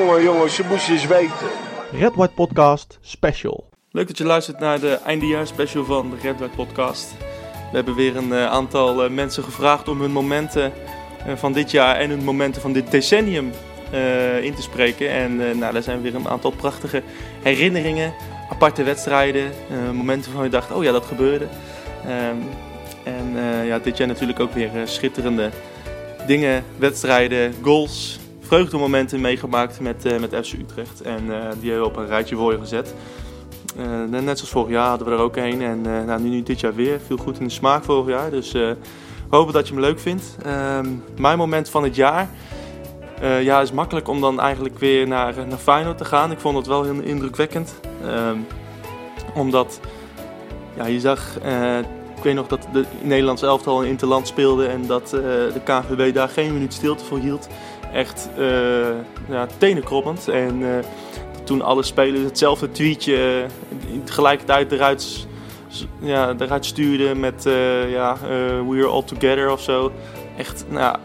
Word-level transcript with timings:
Jongen, 0.00 0.22
jongens, 0.22 0.56
je 0.56 0.64
moest 0.68 0.86
je 0.86 0.92
eens 0.92 1.06
weten. 1.06 1.46
Red 1.92 2.14
White 2.14 2.32
Podcast 2.34 2.98
Special. 3.00 3.68
Leuk 3.90 4.06
dat 4.06 4.18
je 4.18 4.24
luistert 4.24 4.58
naar 4.58 4.80
de 4.80 4.98
eindejaarsspecial 5.04 5.84
van 5.84 6.10
de 6.10 6.16
Red 6.22 6.38
White 6.38 6.56
Podcast. 6.56 7.14
We 7.70 7.76
hebben 7.76 7.94
weer 7.94 8.16
een 8.16 8.32
eh, 8.32 8.46
aantal 8.46 9.04
eh, 9.04 9.10
mensen 9.10 9.42
gevraagd 9.42 9.88
om 9.88 10.00
hun 10.00 10.12
momenten 10.12 10.72
eh, 11.26 11.36
van 11.36 11.52
dit 11.52 11.70
jaar 11.70 11.96
en 11.96 12.10
hun 12.10 12.24
momenten 12.24 12.62
van 12.62 12.72
dit 12.72 12.90
decennium 12.90 13.52
eh, 13.90 14.42
in 14.42 14.54
te 14.54 14.62
spreken. 14.62 15.10
En 15.10 15.48
eh, 15.48 15.56
nou, 15.56 15.72
daar 15.72 15.82
zijn 15.82 16.02
weer 16.02 16.14
een 16.14 16.28
aantal 16.28 16.50
prachtige 16.50 17.02
herinneringen, 17.42 18.14
aparte 18.50 18.82
wedstrijden, 18.82 19.52
eh, 19.70 19.90
momenten 19.92 20.30
waarvan 20.30 20.44
je 20.44 20.50
dacht, 20.50 20.72
oh 20.72 20.82
ja, 20.82 20.92
dat 20.92 21.04
gebeurde. 21.06 21.46
Ehm, 22.06 22.36
en 23.04 23.32
eh, 23.36 23.66
ja, 23.66 23.78
dit 23.78 23.96
jaar 23.96 24.08
natuurlijk 24.08 24.40
ook 24.40 24.52
weer 24.52 24.70
schitterende 24.84 25.50
dingen, 26.26 26.64
wedstrijden, 26.76 27.54
goals, 27.62 28.19
vreugdemomenten 28.50 29.20
meegemaakt 29.20 29.80
met, 29.80 30.04
eh, 30.04 30.18
met 30.18 30.46
FC 30.46 30.52
Utrecht. 30.52 31.00
En 31.00 31.16
eh, 31.16 31.50
die 31.60 31.70
hebben 31.70 31.88
we 31.88 31.94
op 31.94 31.96
een 31.96 32.06
rijtje 32.06 32.36
voor 32.36 32.52
je 32.52 32.58
gezet. 32.58 32.94
Eh, 33.76 34.20
net 34.20 34.38
zoals 34.38 34.52
vorig 34.52 34.70
jaar 34.70 34.88
hadden 34.88 35.08
we 35.08 35.12
er 35.12 35.20
ook 35.20 35.36
een. 35.36 35.62
En 35.62 35.80
nou, 35.80 36.22
nu, 36.22 36.28
nu 36.28 36.42
dit 36.42 36.60
jaar 36.60 36.74
weer. 36.74 37.00
Viel 37.06 37.16
goed 37.16 37.38
in 37.38 37.44
de 37.44 37.52
smaak 37.52 37.84
vorig 37.84 38.08
jaar. 38.08 38.30
Dus 38.30 38.54
hopen 39.28 39.52
dat 39.52 39.68
je 39.68 39.74
hem 39.74 39.82
leuk 39.82 40.00
vindt. 40.00 40.36
Ehm, 40.42 40.86
mijn 41.18 41.38
moment 41.38 41.68
van 41.68 41.82
het 41.82 41.94
jaar. 41.94 42.28
eh, 43.20 43.42
ja, 43.42 43.60
is 43.60 43.72
makkelijk 43.72 44.08
om 44.08 44.20
dan 44.20 44.40
eigenlijk 44.40 44.78
weer 44.78 45.08
naar, 45.08 45.34
naar 45.48 45.58
Feyenoord 45.58 45.98
te 45.98 46.04
gaan. 46.04 46.30
Ik 46.30 46.38
vond 46.38 46.56
het 46.56 46.66
wel 46.66 46.82
heel 46.82 47.00
indrukwekkend. 47.00 47.80
Ehm, 48.06 48.38
omdat 49.34 49.80
ja, 50.76 50.86
je 50.86 51.00
zag... 51.00 51.38
ik 52.20 52.26
weet 52.26 52.34
nog 52.34 52.46
dat 52.46 52.66
de 52.72 52.84
Nederlandse 53.02 53.46
elftal 53.46 53.82
in 53.82 53.88
Interland 53.88 54.26
speelde. 54.26 54.66
En 54.66 54.86
dat 54.86 55.02
eh, 55.02 55.20
de 55.20 55.60
KNVB 55.64 56.14
daar 56.14 56.28
geen 56.28 56.52
minuut 56.52 56.74
stilte 56.74 57.04
voor 57.04 57.18
hield. 57.18 57.48
Echt 57.92 58.28
eh 58.38 58.46
ja, 59.28 59.46
tenenkrommend. 59.58 60.28
En... 60.28 60.62
eh, 60.62 60.84
toen 61.44 61.62
alle 61.62 61.82
spelers 61.82 62.24
hetzelfde 62.24 62.70
tweetje 62.70 63.46
tegelijkertijd 64.04 64.72
eruit, 64.72 65.26
ja, 66.00 66.34
eruit 66.38 66.66
stuurden 66.66 67.20
met 67.20 67.42
ja, 67.88 68.16
We 68.66 68.76
are 68.76 68.86
all 68.86 69.02
together 69.02 69.50
of 69.50 69.60
zo. 69.60 69.92
Echt, 70.36 70.64
nou, 70.68 70.96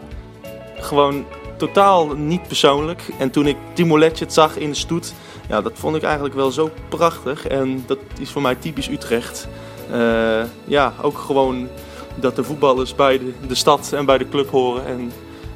gewoon 0.78 1.24
totaal 1.56 2.06
niet 2.16 2.46
persoonlijk. 2.46 3.02
En 3.18 3.30
toen 3.30 3.46
ik 3.46 3.56
Timo 3.72 4.10
zag 4.26 4.56
in 4.56 4.70
de 4.70 4.76
stoet, 4.76 5.14
ja, 5.48 5.60
dat 5.60 5.72
vond 5.74 5.96
ik 5.96 6.02
eigenlijk 6.02 6.34
wel 6.34 6.50
zo 6.50 6.70
prachtig. 6.88 7.46
En 7.46 7.84
dat 7.86 7.98
is 8.18 8.30
voor 8.30 8.42
mij 8.42 8.54
typisch 8.54 8.88
Utrecht. 8.88 9.48
Eh, 9.90 10.42
ja, 10.64 10.92
ook 11.02 11.18
gewoon 11.18 11.68
dat 12.14 12.36
de 12.36 12.44
voetballers 12.44 12.94
bij 12.94 13.18
de, 13.18 13.32
de 13.46 13.54
stad 13.54 13.92
en 13.92 14.06
bij 14.06 14.18
de 14.18 14.28
club 14.28 14.50
horen. 14.50 14.86
En 14.86 15.12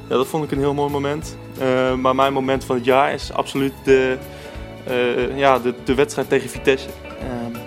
ja, 0.07 0.15
dat 0.15 0.27
vond 0.27 0.43
ik 0.43 0.51
een 0.51 0.59
heel 0.59 0.73
mooi 0.73 0.91
moment. 0.91 1.37
Eh, 1.57 1.93
maar 1.93 2.15
mijn 2.15 2.33
moment 2.33 2.65
van 2.65 2.75
het 2.75 2.85
jaar 2.85 3.13
is 3.13 3.33
absoluut 3.33 3.73
de, 3.83 4.17
eh, 4.83 5.37
ja, 5.37 5.59
de, 5.59 5.73
de 5.83 5.95
wedstrijd 5.95 6.29
tegen 6.29 6.49
Vitesse 6.49 6.89
ehm, 7.19 7.61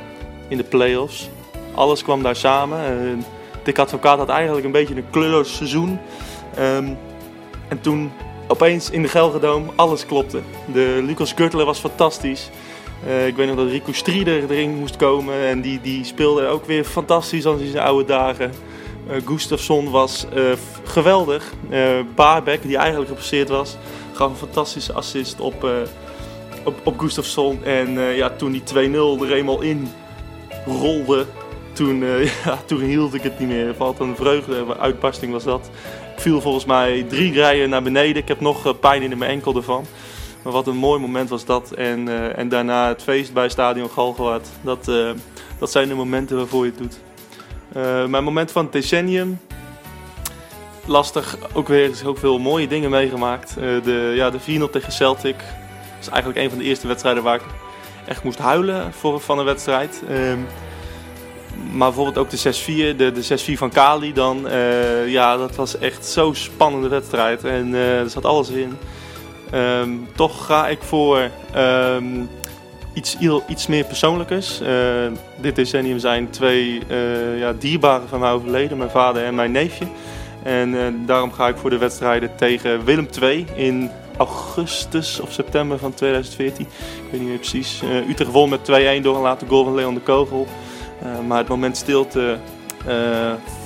in 0.48 0.56
de 0.56 0.64
play-offs. 0.64 1.28
Alles 1.74 2.02
kwam 2.02 2.22
daar 2.22 2.36
samen. 2.36 3.24
Dick 3.62 3.78
Advocaat 3.78 4.18
had 4.18 4.28
eigenlijk 4.28 4.66
een 4.66 4.72
beetje 4.72 4.96
een 4.96 5.10
kleurloos 5.10 5.56
seizoen. 5.56 5.98
Ehm, 6.54 6.88
en 7.68 7.80
toen 7.80 8.12
opeens 8.46 8.90
in 8.90 9.02
de 9.02 9.08
Gelredoom 9.08 9.70
alles 9.74 10.06
klopte. 10.06 10.40
De 10.72 11.02
Lucas 11.06 11.32
Gürtler 11.32 11.64
was 11.64 11.78
fantastisch. 11.78 12.50
Eh, 13.06 13.26
ik 13.26 13.36
weet 13.36 13.46
nog 13.46 13.56
dat 13.56 13.68
Rico 13.68 13.92
Strieder 13.92 14.50
erin 14.50 14.74
moest 14.74 14.96
komen. 14.96 15.34
En 15.46 15.60
die, 15.60 15.80
die 15.80 16.04
speelde 16.04 16.46
ook 16.46 16.64
weer 16.64 16.84
fantastisch 16.84 17.46
als 17.46 17.60
in 17.60 17.70
zijn 17.70 17.84
oude 17.84 18.04
dagen. 18.04 18.52
Eh 19.08 19.16
Gustafsson 19.24 19.90
was 19.90 20.26
eh, 20.34 20.42
geweldig. 20.84 21.52
Baarbek, 22.14 22.62
die 22.62 22.76
eigenlijk 22.76 23.08
gepasseerd 23.08 23.48
was, 23.48 23.76
gaf 24.12 24.30
een 24.30 24.36
fantastische 24.36 24.92
assist 24.92 25.40
op, 25.40 25.68
op, 26.64 26.80
op 26.84 26.98
Gustafsson. 26.98 27.64
En 27.64 27.90
ja, 28.00 28.30
toen 28.30 28.52
die 28.52 28.62
2-0 28.62 29.22
er 29.22 29.32
eenmaal 29.32 29.60
in 29.60 29.88
rolde, 30.66 31.26
toen, 31.72 32.04
ja, 32.44 32.58
toen 32.66 32.80
hield 32.80 33.14
ik 33.14 33.22
het 33.22 33.38
niet 33.38 33.48
meer. 33.48 33.74
Valt 33.74 33.98
een 33.98 34.16
vreugde, 34.16 34.64
uitbarsting 34.78 35.32
was 35.32 35.44
dat. 35.44 35.70
Ik 36.14 36.20
viel 36.20 36.40
volgens 36.40 36.64
mij 36.64 37.04
drie 37.08 37.32
rijen 37.32 37.70
naar 37.70 37.82
beneden. 37.82 38.22
Ik 38.22 38.28
heb 38.28 38.40
nog 38.40 38.80
pijn 38.80 39.02
in 39.02 39.18
mijn 39.18 39.30
enkel 39.30 39.56
ervan. 39.56 39.86
Maar 40.44 40.52
wat 40.52 40.66
een 40.66 40.76
mooi 40.76 41.00
moment 41.00 41.28
was 41.28 41.44
dat. 41.44 41.72
En, 41.72 42.08
eh, 42.08 42.38
en 42.38 42.48
daarna 42.48 42.88
het 42.88 43.02
feest 43.02 43.32
bij 43.32 43.48
Stadion 43.48 43.90
Galgenwaard. 43.90 44.48
Dat, 44.60 44.88
eh, 44.88 45.10
dat 45.58 45.70
zijn 45.70 45.88
de 45.88 45.94
momenten 45.94 46.36
waarvoor 46.36 46.64
je 46.64 46.70
het 46.70 46.80
doet. 46.80 46.98
Eh, 47.72 48.06
mijn 48.06 48.24
moment 48.24 48.52
van 48.52 48.64
het 48.64 48.72
decennium. 48.72 49.40
Lastig, 50.86 51.36
ook 51.52 51.68
weer 51.68 51.90
ook 52.06 52.18
veel 52.18 52.38
mooie 52.38 52.68
dingen 52.68 52.90
meegemaakt. 52.90 53.54
De 53.54 54.12
ja, 54.14 54.30
de 54.30 54.40
4-0 54.40 54.70
tegen 54.70 54.92
Celtic. 54.92 55.36
Dat 55.36 56.00
is 56.00 56.08
eigenlijk 56.08 56.38
een 56.44 56.50
van 56.50 56.58
de 56.58 56.64
eerste 56.64 56.86
wedstrijden 56.86 57.22
waar 57.22 57.34
ik 57.34 57.44
echt 58.06 58.24
moest 58.24 58.38
huilen 58.38 58.92
voor, 58.92 59.20
van 59.20 59.38
een 59.38 59.44
wedstrijd. 59.44 60.02
Ehm, 60.08 60.38
maar 61.72 61.88
bijvoorbeeld 61.88 62.18
ook 62.18 62.30
de 62.30 62.36
6-4, 62.36 62.96
de, 62.96 63.12
de 63.12 63.22
6-4 63.22 63.58
van 63.58 63.70
Kali 63.70 64.12
dan. 64.12 64.46
ja, 65.06 65.36
dat 65.36 65.56
was 65.56 65.78
echt 65.78 66.06
zo'n 66.06 66.34
spannende 66.34 66.88
wedstrijd. 66.88 67.44
En 67.44 67.74
er 67.74 68.10
zat 68.10 68.24
alles 68.24 68.48
in. 68.48 68.78
Ehm, 69.54 69.90
toch 70.14 70.46
ga 70.46 70.68
ik 70.68 70.82
voor 70.82 71.30
ehm, 71.52 72.04
iets, 72.92 73.16
iets 73.48 73.66
meer 73.66 73.84
persoonlijkers. 73.84 74.60
Eh, 74.60 75.06
dit 75.36 75.56
decennium 75.56 75.98
zijn 75.98 76.30
twee 76.30 76.82
eh, 76.88 77.38
ja, 77.38 77.52
dierbaren 77.52 78.08
van 78.08 78.20
mij 78.20 78.30
overleden. 78.30 78.78
Mijn 78.78 78.90
vader 78.90 79.24
en 79.24 79.34
mijn 79.34 79.52
neefje. 79.52 79.84
En 80.42 80.74
eh, 80.74 80.92
daarom 81.06 81.32
ga 81.32 81.48
ik 81.48 81.56
voor 81.56 81.70
de 81.70 81.78
wedstrijden 81.78 82.36
tegen 82.36 82.84
Willem 82.84 83.08
II 83.22 83.46
in 83.54 83.90
augustus 84.16 85.20
of 85.20 85.32
september 85.32 85.78
van 85.78 85.94
2014. 85.94 86.64
Ik 86.64 87.10
weet 87.10 87.20
niet 87.20 87.28
meer 87.28 87.38
precies. 87.38 87.82
Eh, 87.82 88.08
Utrecht 88.08 88.30
won 88.30 88.48
met 88.48 88.64
2-1 88.64 89.02
door 89.02 89.16
een 89.16 89.22
late 89.22 89.46
goal 89.46 89.64
van 89.64 89.74
Leon 89.74 89.94
de 89.94 90.00
Kogel. 90.00 90.46
Maar 91.26 91.38
het 91.38 91.48
moment 91.48 91.76
stilte 91.76 92.38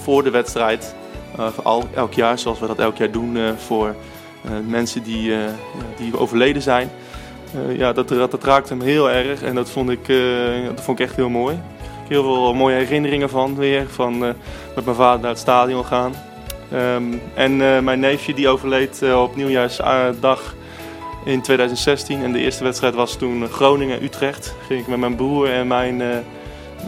voor 0.02 0.22
de 0.22 0.30
wedstrijd, 0.30 0.94
voor 1.36 1.84
elk 1.94 2.12
jaar 2.12 2.38
zoals 2.38 2.58
we 2.58 2.66
dat 2.66 2.78
elk 2.78 2.96
jaar 2.96 3.10
doen 3.10 3.38
voor 3.58 3.94
mensen 4.66 5.02
die, 5.02 5.32
eh, 5.34 5.40
die 5.96 6.18
overleden 6.18 6.62
zijn. 6.62 6.90
Eh, 7.54 7.76
ja, 7.76 7.92
dat, 7.92 8.08
dat, 8.08 8.44
raakte 8.44 8.72
hem 8.72 8.82
heel 8.82 9.10
erg 9.10 9.42
en 9.42 9.54
dat 9.54 9.70
vond 9.70 9.90
ik, 9.90 10.08
eh, 10.08 10.16
dat 10.74 10.84
vond 10.84 10.98
ik 10.98 11.06
echt 11.06 11.16
heel 11.16 11.28
mooi. 11.28 11.60
Heel 12.08 12.22
veel 12.22 12.54
mooie 12.54 12.76
herinneringen 12.76 13.30
van 13.30 13.56
weer, 13.56 13.86
van 13.88 14.14
eh, 14.14 14.30
met 14.74 14.84
mijn 14.84 14.96
vader 14.96 15.20
naar 15.20 15.30
het 15.30 15.38
stadion 15.38 15.84
gaan. 15.84 16.12
Ehm, 16.72 17.02
en 17.34 17.62
eh, 17.62 17.80
mijn 17.80 18.00
neefje 18.00 18.34
die 18.34 18.48
overleed 18.48 19.02
eh, 19.02 19.22
op 19.22 19.36
nieuwjaarsdag 19.36 20.54
in 21.24 21.42
2016. 21.42 22.22
En 22.22 22.32
de 22.32 22.38
eerste 22.38 22.64
wedstrijd 22.64 22.94
was 22.94 23.16
toen 23.16 23.48
Groningen-Utrecht. 23.48 24.54
Ging 24.66 24.80
ik 24.80 24.86
met 24.86 24.98
mijn 24.98 25.16
broer 25.16 25.52
en 25.52 25.66
mijn, 25.66 26.00
eh, 26.00 26.16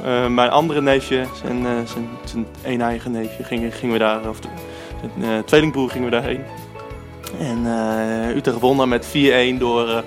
eh, 0.05 0.27
mijn 0.27 0.51
andere 0.51 0.81
neefje, 0.81 1.25
zijn, 1.43 1.67
eh, 1.67 1.73
zijn, 1.85 2.09
zijn 2.25 2.47
een 2.63 2.81
eigen 2.81 3.11
neefje, 3.11 3.45
gingen, 3.45 3.73
gingen 3.73 3.93
we 3.93 3.99
daar, 3.99 4.29
of 4.29 4.39
zijn 5.01 5.33
eh, 5.33 5.39
tweelingbroer 5.45 5.91
gingen 5.91 6.05
we 6.05 6.11
daarheen. 6.11 6.41
En 7.41 7.67
eh, 7.67 8.37
Utrecht 8.37 8.59
won 8.59 8.89
met 8.89 9.07
4-1 9.07 9.59
door 9.59 9.89
eh, 9.89 9.99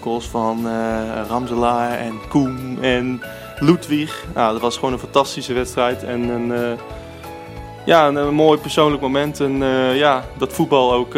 goals 0.00 0.26
van 0.26 0.68
eh 0.68 1.20
Ramselaar 1.28 1.98
en 1.98 2.20
Koen 2.28 2.78
en 2.80 3.22
Ludwig. 3.58 4.24
Nou, 4.34 4.52
dat 4.52 4.60
was 4.60 4.74
gewoon 4.74 4.92
een 4.92 4.98
fantastische 4.98 5.52
wedstrijd 5.52 6.02
en 6.02 6.28
een, 6.28 6.78
ja, 7.86 8.08
een, 8.08 8.34
mooi 8.34 8.58
persoonlijk 8.58 9.02
moment. 9.02 9.40
En 9.40 9.58
ja, 9.94 10.24
dat 10.38 10.52
voetbal 10.52 10.92
ook 10.92 11.12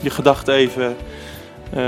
je 0.00 0.10
gedachten 0.10 0.54
even 0.54 0.96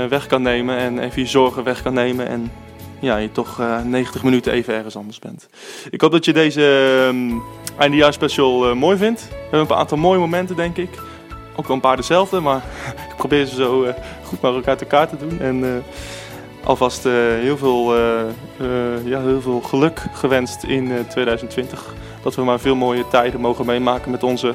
weg 0.09 0.27
kan 0.27 0.41
nemen 0.41 0.77
en 0.77 0.99
even 0.99 1.21
je 1.21 1.27
zorgen 1.27 1.63
weg 1.63 1.81
kan 1.81 1.93
nemen. 1.93 2.27
En 2.27 2.51
ja, 2.99 3.17
je 3.17 3.31
toch 3.31 3.59
eh 3.59 3.81
90 3.81 4.23
minuten 4.23 4.51
even 4.51 4.73
ergens 4.73 4.95
anders 4.95 5.19
bent. 5.19 5.49
Ik 5.89 6.01
hoop 6.01 6.11
dat 6.11 6.25
je 6.25 6.33
deze 6.33 6.61
um, 7.07 7.41
eindejaarsspecial 7.77 8.75
mooi 8.75 8.97
vindt. 8.97 9.27
We 9.29 9.35
hebben 9.57 9.75
een 9.75 9.81
aantal 9.81 9.97
mooie 9.97 10.19
momenten, 10.19 10.55
denk 10.55 10.77
ik. 10.77 10.89
Ook 11.59 11.67
wel 11.67 11.75
een 11.75 11.81
paar 11.81 11.95
dezelfde, 11.95 12.39
maar 12.39 12.63
ik 13.09 13.15
probeer 13.17 13.45
ze 13.45 13.55
zo 13.55 13.83
uh, 13.83 13.89
goed 14.23 14.41
mogelijk 14.41 14.67
uit 14.67 14.81
elkaar 14.81 15.09
te 15.09 15.17
doen. 15.17 15.39
En 15.39 15.55
uh, 15.55 15.69
alvast 16.63 17.05
uh, 17.05 17.13
heel, 17.13 17.57
veel, 17.57 17.95
ja, 19.05 19.21
heel 19.21 19.41
veel 19.41 19.61
geluk 19.61 20.05
gewenst 20.13 20.63
in 20.63 20.91
2020. 21.09 21.93
Dat 22.23 22.35
we 22.35 22.43
maar 22.43 22.59
veel 22.59 22.75
mooie 22.75 23.07
tijden 23.07 23.39
mogen 23.39 23.65
meemaken 23.65 24.11
met 24.11 24.23
onze 24.23 24.53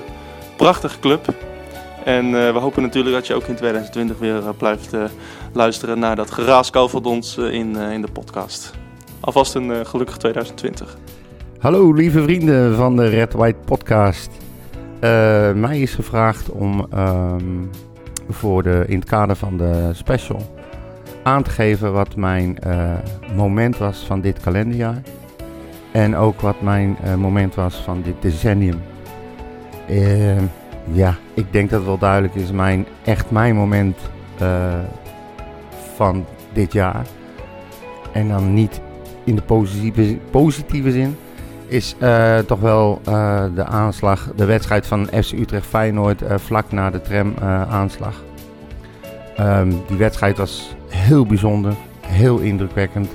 prachtige 0.57 0.99
club. 0.99 1.35
En 2.05 2.31
we 2.31 2.59
hopen 2.59 2.83
natuurlijk 2.83 3.15
dat 3.15 3.27
je 3.27 3.35
ook 3.35 3.47
in 3.47 3.57
2020 3.57 4.19
weer 4.19 4.43
blijft 4.57 4.95
luisteren 5.53 5.99
naar 5.99 6.17
dat 6.17 6.31
geraaskal 6.31 6.89
van 6.89 7.05
ons 7.05 7.37
in, 7.37 7.77
in 7.77 8.01
de 8.03 8.13
podcast. 8.13 8.73
Alvast 9.21 9.55
een 9.55 9.87
gelukkig 9.87 10.17
2020. 10.17 10.97
Hallo 11.59 11.93
lieve 11.93 12.23
vrienden 12.23 12.77
van 12.77 12.97
de 12.97 13.09
Red 13.09 13.33
White 13.33 13.59
podcast. 13.65 14.31
Uh, 15.03 15.53
mij 15.53 15.81
is 15.81 15.95
gevraagd 15.95 16.51
om 16.51 16.87
um, 16.95 17.71
voor 18.29 18.63
de, 18.63 18.85
in 18.87 18.99
het 18.99 19.09
kader 19.09 19.37
van 19.37 19.57
de 19.57 19.91
special 19.93 20.41
aan 21.23 21.43
te 21.43 21.51
geven 21.51 21.93
wat 21.93 22.17
mijn 22.17 22.59
uh, 22.67 22.93
moment 23.37 23.79
was 23.79 23.99
van 24.07 24.21
dit 24.21 24.41
kalenderjaar. 24.41 25.03
En 25.93 26.17
ook 26.17 26.41
wat 26.41 26.61
mijn 26.61 26.97
uh, 27.05 27.15
moment 27.15 27.55
was 27.55 27.75
van 27.75 28.03
dit 28.03 28.15
decennium. 28.21 28.83
Uh, 29.91 30.37
ja, 30.93 31.17
ik 31.35 31.53
denk 31.53 31.71
dat 31.71 31.79
het 31.79 31.89
wel 31.89 31.99
duidelijk 31.99 32.35
is. 32.35 32.51
Mijn, 32.51 32.87
echt 33.05 33.31
mijn 33.31 33.55
moment 33.55 33.99
van 35.95 36.25
dit 36.53 36.73
jaar. 36.73 37.07
En 38.13 38.29
dan 38.29 38.55
niet 38.55 38.81
in 39.25 39.35
de 39.35 39.43
positieve, 39.43 40.19
positieve 40.31 40.91
zin. 40.91 41.17
Is 41.73 41.95
eh, 41.99 42.39
toch 42.39 42.61
wel 42.61 43.01
eh, 43.05 43.45
de 43.55 43.65
aanslag, 43.65 44.29
de 44.37 44.45
wedstrijd 44.45 44.87
van 44.87 45.07
FC 45.07 45.33
Utrecht 45.33 45.67
Feyenoord 45.67 46.23
eh, 46.23 46.39
vlak 46.39 46.73
na 46.73 46.91
de 46.91 47.01
tram 47.01 47.35
aanslag. 47.69 48.23
Ehm, 49.37 49.73
die 49.87 49.97
wedstrijd 49.97 50.39
was 50.39 50.75
heel 50.89 51.27
bijzonder, 51.27 51.75
heel 52.01 52.39
indrukwekkend. 52.39 53.11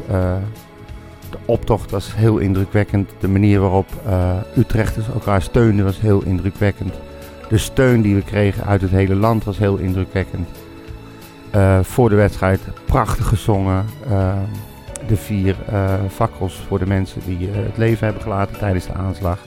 de 1.29 1.37
optocht 1.45 1.91
was 1.91 2.15
heel 2.15 2.37
indrukwekkend. 2.37 3.09
De 3.19 3.27
manier 3.27 3.59
waarop 3.59 3.87
Utrechters 4.55 5.07
elkaar 5.07 5.41
steunden 5.41 5.85
was 5.85 6.01
heel 6.01 6.21
indrukwekkend. 6.23 6.93
De 7.49 7.57
steun 7.57 8.01
die 8.01 8.15
we 8.15 8.21
kregen 8.21 8.65
uit 8.65 8.81
het 8.81 8.91
hele 8.91 9.15
land 9.15 9.43
was 9.43 9.57
heel 9.57 9.77
indrukwekkend. 9.77 10.47
Voor 11.81 12.09
de 12.09 12.15
wedstrijd 12.15 12.59
prachtig 12.85 13.27
gezongen. 13.27 13.85
De 15.07 15.17
vier 15.17 15.55
uh, 15.71 15.93
fakkels 16.09 16.63
voor 16.67 16.79
de 16.79 16.85
mensen 16.85 17.21
die 17.25 17.49
het 17.51 17.77
leven 17.77 18.05
hebben 18.05 18.23
gelaten 18.23 18.57
tijdens 18.57 18.85
de 18.85 18.93
aanslag. 18.93 19.39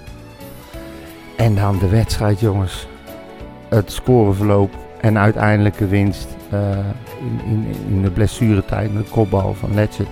En 1.36 1.54
dan 1.54 1.78
de 1.78 1.88
wedstrijd, 1.88 2.40
jongens. 2.40 2.86
Het 3.68 3.92
scoreverloop 3.92 4.74
en 5.00 5.18
uiteindelijke 5.18 5.86
winst 5.86 6.28
in, 7.20 7.40
in, 7.50 7.66
in 7.88 8.02
de 8.02 8.10
blessuretijd 8.10 8.94
met 8.94 9.04
de 9.04 9.10
kopbal 9.10 9.54
van 9.54 9.74
Letchert. 9.74 10.08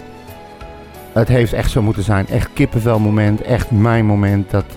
Het 1.12 1.28
heeft 1.28 1.52
echt 1.52 1.70
zo 1.70 1.82
moeten 1.82 2.02
zijn. 2.02 2.26
Echt 2.28 2.52
kippenvel 2.52 2.98
moment. 2.98 3.42
Echt 3.42 3.70
mijn 3.70 4.06
moment. 4.06 4.50
Dat, 4.50 4.76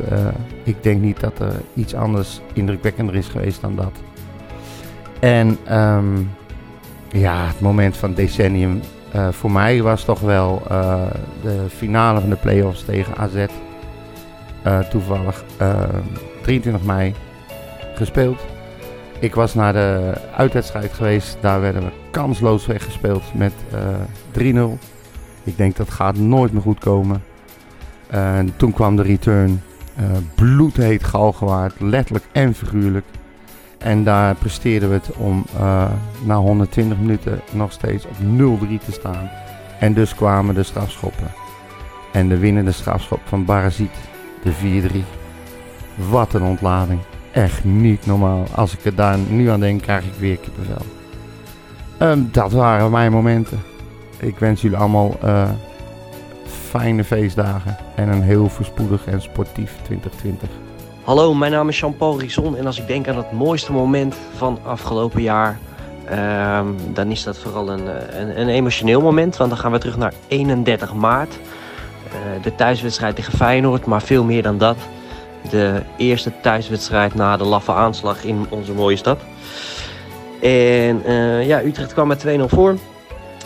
ik 0.63 0.83
denk 0.83 1.01
niet 1.01 1.19
dat 1.19 1.39
er 1.39 1.62
iets 1.74 1.95
anders 1.95 2.41
indrukwekkender 2.53 3.15
is 3.15 3.27
geweest 3.27 3.62
dan 3.62 3.75
dat. 3.75 3.91
En 5.19 5.57
um, 5.71 6.31
ja, 7.12 7.47
het 7.47 7.59
moment 7.59 7.97
van 7.97 8.13
decennium. 8.13 8.81
Uh, 9.15 9.31
voor 9.31 9.51
mij 9.51 9.81
was 9.81 10.03
toch 10.03 10.19
wel 10.19 10.61
uh, 10.71 11.01
de 11.41 11.65
finale 11.69 12.19
van 12.19 12.29
de 12.29 12.35
playoffs 12.35 12.85
tegen 12.85 13.17
AZ. 13.17 13.45
toevallig 14.89 15.43
23 16.41 16.83
mei 16.83 17.13
gespeeld. 17.95 18.39
Ik 19.19 19.35
was 19.35 19.53
naar 19.53 19.73
de 19.73 20.13
uitwedstrijd 20.35 20.93
geweest. 20.93 21.37
Daar 21.41 21.61
werden 21.61 21.83
we 21.83 21.91
kansloos 22.11 22.65
weggespeeld 22.65 23.23
met 23.33 23.53
3-0. 24.39 24.43
Ik 25.43 25.57
denk 25.57 25.75
dat 25.75 25.89
gaat 25.89 26.15
nooit 26.17 26.51
meer 26.51 26.61
goed 26.61 26.79
komen. 26.79 27.23
En 28.07 28.53
toen 28.55 28.73
kwam 28.73 28.95
de 28.95 29.01
return. 29.01 29.61
Bloedheet 30.35 31.03
galgenwaard, 31.03 31.79
letterlijk 31.79 32.25
en 32.31 32.53
figuurlijk. 32.53 33.05
En 33.83 34.03
daar 34.03 34.35
presteerden 34.35 34.89
we 34.89 34.95
het 34.95 35.11
om 35.15 35.45
uh, 35.55 35.89
na 36.23 36.35
120 36.35 36.97
minuten 36.97 37.41
nog 37.51 37.71
steeds 37.71 38.05
op 38.05 38.15
0-3 38.21 38.85
te 38.85 38.91
staan. 38.91 39.29
En 39.79 39.93
dus 39.93 40.15
kwamen 40.15 40.55
de 40.55 40.63
strafschoppen. 40.63 41.31
En 42.11 42.27
de 42.27 42.37
winnende 42.37 42.71
strafschop 42.71 43.19
van 43.25 43.45
Barazit, 43.45 43.91
de 44.43 44.81
4-3. 44.91 44.95
Wat 46.09 46.33
een 46.33 46.43
ontlading. 46.43 46.99
Echt 47.31 47.63
niet 47.63 48.05
normaal. 48.05 48.45
Als 48.55 48.73
ik 48.73 48.85
er 48.85 48.95
daar 48.95 49.17
nu 49.17 49.49
aan 49.49 49.59
denk, 49.59 49.81
krijg 49.81 50.05
ik 50.05 50.13
weer 50.19 50.37
kippenvel. 50.37 50.85
Um, 52.01 52.29
dat 52.31 52.51
waren 52.51 52.91
mijn 52.91 53.11
momenten. 53.11 53.59
Ik 54.19 54.39
wens 54.39 54.61
jullie 54.61 54.77
allemaal 54.77 55.17
uh, 55.23 55.49
fijne 56.45 57.03
feestdagen 57.03 57.77
en 57.95 58.09
een 58.09 58.21
heel 58.21 58.49
voorspoedig 58.49 59.05
en 59.05 59.21
sportief 59.21 59.77
2020. 59.83 60.49
Hallo, 61.03 61.33
mijn 61.33 61.51
naam 61.51 61.69
is 61.69 61.80
Jean-Paul 61.80 62.19
Rison 62.19 62.57
en 62.57 62.65
als 62.65 62.80
ik 62.80 62.88
denk 62.88 63.07
aan 63.07 63.18
het 63.18 63.31
mooiste 63.31 63.71
moment 63.71 64.15
van 64.36 64.59
afgelopen 64.63 65.21
jaar, 65.21 65.59
uh, 66.12 66.59
dan 66.94 67.12
is 67.12 67.24
dat 67.24 67.38
vooral 67.38 67.69
een, 67.69 67.88
een, 68.19 68.39
een, 68.39 68.48
emotioneel 68.48 69.01
moment. 69.01 69.38
Want 69.38 69.50
dan 69.50 69.59
gaan 69.59 69.71
we 69.71 69.77
terug 69.77 69.98
naar 69.98 70.13
31 70.27 70.94
maart. 70.94 71.39
Uh, 72.06 72.44
de 72.44 72.56
thuiswedstrijd 72.56 73.15
tegen 73.15 73.33
Feyenoord, 73.33 73.86
maar 73.86 74.01
veel 74.01 74.24
meer 74.24 74.44
dan 74.44 74.57
dat. 74.57 74.77
De 75.50 75.81
eerste 75.98 76.31
thuiswedstrijd 76.42 77.13
na 77.13 77.38
de 77.38 77.44
laffe 77.44 77.71
aanslag 77.71 78.24
in 78.24 78.45
onze 78.50 78.74
mooie 78.74 78.98
stad. 78.98 79.19
En 80.42 81.01
uh, 81.06 81.48
ja, 81.48 81.62
Utrecht 81.63 81.94
kwam 81.94 82.07
met 82.07 82.25
2-0 82.27 82.42
voor. 82.45 82.77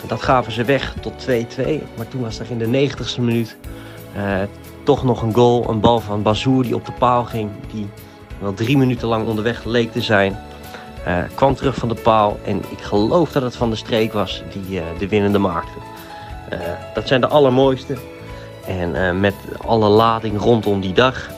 Dat 0.08 0.22
gaven 0.22 0.52
ze 0.52 0.64
weg 0.64 0.94
tot 1.02 1.28
2-2. 1.30 1.34
Maar 1.98 2.08
toen 2.08 2.22
was 2.22 2.40
er 2.40 2.46
in 2.50 2.58
de 2.58 2.90
90ste 2.90 3.20
minuut 3.20 3.58
toch 4.86 5.04
nog 5.04 5.22
een 5.22 5.34
goal. 5.34 5.70
Een 5.70 5.80
bal 5.80 6.00
van 6.00 6.22
Bazoer 6.22 6.64
die 6.64 6.76
op 6.76 6.86
de 6.86 6.92
paal 6.92 7.24
ging. 7.24 7.50
Die 7.72 7.90
wel 8.40 8.54
drie 8.54 8.78
minuten 8.78 9.08
lang 9.08 9.28
onderweg 9.28 9.64
leek 9.64 9.92
te 9.92 10.02
zijn. 10.02 10.40
Uh, 11.08 11.18
kwam 11.36 11.56
terug 11.56 11.76
van 11.76 11.90
de 11.90 11.96
paal. 11.96 12.40
En 12.44 12.58
ik 12.58 12.82
geloof 12.82 13.32
dat 13.32 13.44
het 13.44 13.56
van 13.56 13.70
de 13.70 13.76
streek 13.76 14.14
was 14.14 14.44
die 14.54 14.80
uh, 14.80 14.84
de 14.98 15.08
winnende 15.08 15.40
maakte. 15.40 15.80
dat 16.94 17.08
zijn 17.08 17.22
de 17.22 17.28
allermooiste. 17.28 17.98
En 18.68 19.20
met 19.20 19.34
alle 19.66 19.90
lading 19.90 20.40
rondom 20.40 20.82
die 20.82 20.94
dag. 20.94 21.30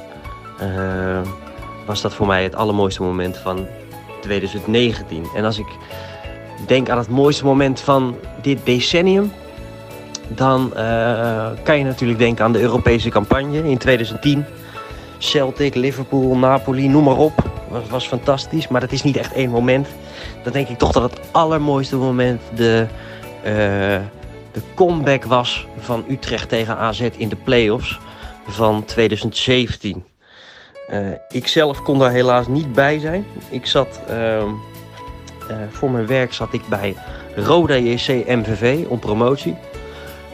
was 1.85 2.01
dat 2.01 2.13
voor 2.13 2.27
mij 2.27 2.43
het 2.43 2.55
allermooiste 2.55 3.03
moment 3.03 3.37
van 3.37 3.67
2019. 4.21 5.27
En 5.35 5.45
als 5.45 5.59
ik 5.59 5.67
denk 6.67 6.89
aan 6.89 6.97
het 6.97 7.09
mooiste 7.09 7.45
moment 7.45 7.79
van 7.79 8.15
dit 8.41 8.59
decennium, 8.63 9.31
dan 10.27 10.73
uh, 10.75 11.47
kan 11.63 11.77
je 11.77 11.83
natuurlijk 11.83 12.19
denken 12.19 12.45
aan 12.45 12.51
de 12.51 12.59
Europese 12.59 13.09
campagne 13.09 13.69
in 13.69 13.77
2010. 13.77 14.45
Celtic, 15.17 15.75
Liverpool, 15.75 16.37
Napoli, 16.37 16.87
noem 16.87 17.03
maar 17.03 17.17
op. 17.17 17.33
Dat 17.71 17.89
was 17.89 18.07
fantastisch, 18.07 18.67
maar 18.67 18.81
dat 18.81 18.91
is 18.91 19.03
niet 19.03 19.17
echt 19.17 19.33
één 19.33 19.49
moment. 19.49 19.87
Dan 20.43 20.53
denk 20.53 20.67
ik 20.67 20.77
toch 20.77 20.91
dat 20.91 21.11
het 21.11 21.19
allermooiste 21.31 21.95
moment 21.95 22.41
de, 22.55 22.85
uh, 23.37 23.51
de 24.51 24.61
comeback 24.75 25.23
was 25.23 25.67
van 25.79 26.05
Utrecht 26.09 26.49
tegen 26.49 26.77
AZ 26.77 27.09
in 27.17 27.29
de 27.29 27.35
play-offs 27.35 27.99
van 28.47 28.85
2017. 28.85 30.03
Uh, 30.89 31.07
ik 31.29 31.47
zelf 31.47 31.81
kon 31.81 31.99
daar 31.99 32.11
helaas 32.11 32.47
niet 32.47 32.73
bij 32.73 32.99
zijn. 32.99 33.25
Ik 33.49 33.65
zat 33.65 33.99
ehm, 34.07 34.49
voor 35.69 35.91
mijn 35.91 36.07
werk 36.07 36.33
zat 36.33 36.53
ik 36.53 36.67
bij 36.67 36.95
Roda 37.35 37.75
JC 37.75 38.07
MVV 38.27 38.85
om 38.87 38.99
promotie. 38.99 39.55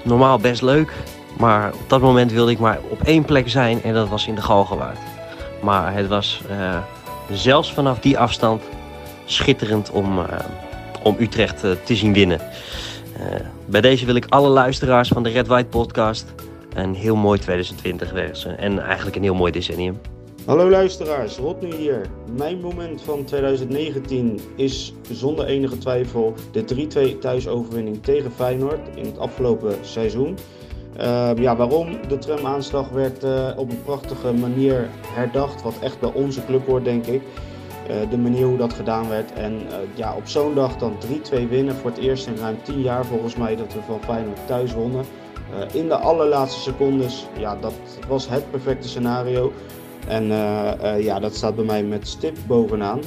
Normaal 0.03 0.37
best 0.37 0.61
leuk, 0.61 0.93
maar 1.37 1.73
op 1.73 1.89
dat 1.89 2.01
moment 2.01 2.31
wilde 2.31 2.51
ik 2.51 2.59
maar 2.59 2.79
op 2.89 3.01
één 3.01 3.25
plek 3.25 3.49
zijn 3.49 3.83
en 3.83 3.93
dat 3.93 4.09
was 4.09 4.27
in 4.27 4.35
de 4.35 4.41
Galgenwaard. 4.41 4.97
Maar 5.61 5.93
het 5.93 6.07
was 6.07 6.41
uh, 6.51 6.77
zelfs 7.31 7.73
vanaf 7.73 7.99
die 7.99 8.17
afstand 8.17 8.61
schitterend 9.25 9.91
om, 9.91 10.19
uh, 10.19 10.25
om 11.03 11.15
Utrecht 11.19 11.59
te 11.59 11.95
zien 11.95 12.13
winnen. 12.13 12.39
bij 13.65 13.81
deze 13.81 14.05
wil 14.05 14.15
ik 14.15 14.25
alle 14.29 14.49
luisteraars 14.49 15.07
van 15.07 15.23
de 15.23 15.29
Red 15.29 15.47
White 15.47 15.67
podcast 15.69 16.25
een 16.73 16.95
heel 16.95 17.15
mooi 17.15 17.39
2020 17.39 18.11
wensen 18.11 18.57
en 18.57 18.79
eigenlijk 18.79 19.15
een 19.15 19.23
heel 19.23 19.35
mooi 19.35 19.51
decennium. 19.51 19.99
Hallo 20.45 20.69
luisteraars, 20.69 21.37
Rodney 21.37 21.75
hier. 21.75 22.05
Mijn 22.37 22.59
moment 22.59 23.01
van 23.01 23.23
2019 23.23 24.39
is 24.55 24.93
zonder 25.11 25.45
enige 25.45 25.77
twijfel 25.77 26.33
de 26.51 27.15
3-2 27.15 27.19
thuisoverwinning 27.19 28.03
tegen 28.03 28.31
Feyenoord 28.31 28.79
in 28.95 29.05
het 29.05 29.17
afgelopen 29.17 29.75
seizoen. 29.81 30.37
Uh, 30.97 31.31
ja, 31.35 31.55
waarom? 31.55 32.07
De 32.07 32.17
tramaanslag 32.17 32.89
werd 32.89 33.23
uh, 33.23 33.49
op 33.55 33.69
een 33.69 33.83
prachtige 33.83 34.33
manier 34.33 34.89
herdacht, 35.07 35.61
wat 35.61 35.79
echt 35.81 35.99
bij 35.99 36.11
onze 36.13 36.45
club 36.45 36.65
hoort, 36.65 36.83
denk 36.83 37.05
ik. 37.05 37.21
Uh, 37.89 38.09
de 38.09 38.17
manier 38.17 38.45
hoe 38.45 38.57
dat 38.57 38.73
gedaan 38.73 39.09
werd. 39.09 39.33
En 39.33 39.61
ja, 39.95 40.15
op 40.15 40.27
zo'n 40.27 40.55
dag 40.55 40.77
dan 40.77 40.97
3-2 41.45 41.49
winnen 41.49 41.75
voor 41.75 41.89
het 41.89 41.99
eerst 41.99 42.27
in 42.27 42.35
ruim 42.35 42.57
10 42.63 42.81
jaar 42.81 43.05
volgens 43.05 43.35
mij 43.35 43.55
dat 43.55 43.73
we 43.73 43.79
van 43.87 44.03
Feyenoord 44.03 44.47
thuis 44.47 44.73
wonnen. 44.73 45.05
in 45.73 45.87
de 45.87 45.95
allerlaatste 45.97 46.61
secondes, 46.61 47.27
ja, 47.39 47.57
dat 47.61 47.73
was 48.07 48.29
het 48.29 48.51
perfecte 48.51 48.87
scenario. 48.87 49.51
En 50.07 50.23
uh, 50.23 50.71
uh, 50.83 51.03
ja, 51.03 51.19
dat 51.19 51.35
staat 51.35 51.55
bij 51.55 51.65
mij 51.65 51.83
met 51.83 52.07
stip 52.07 52.37
bovenaan. 52.47 52.99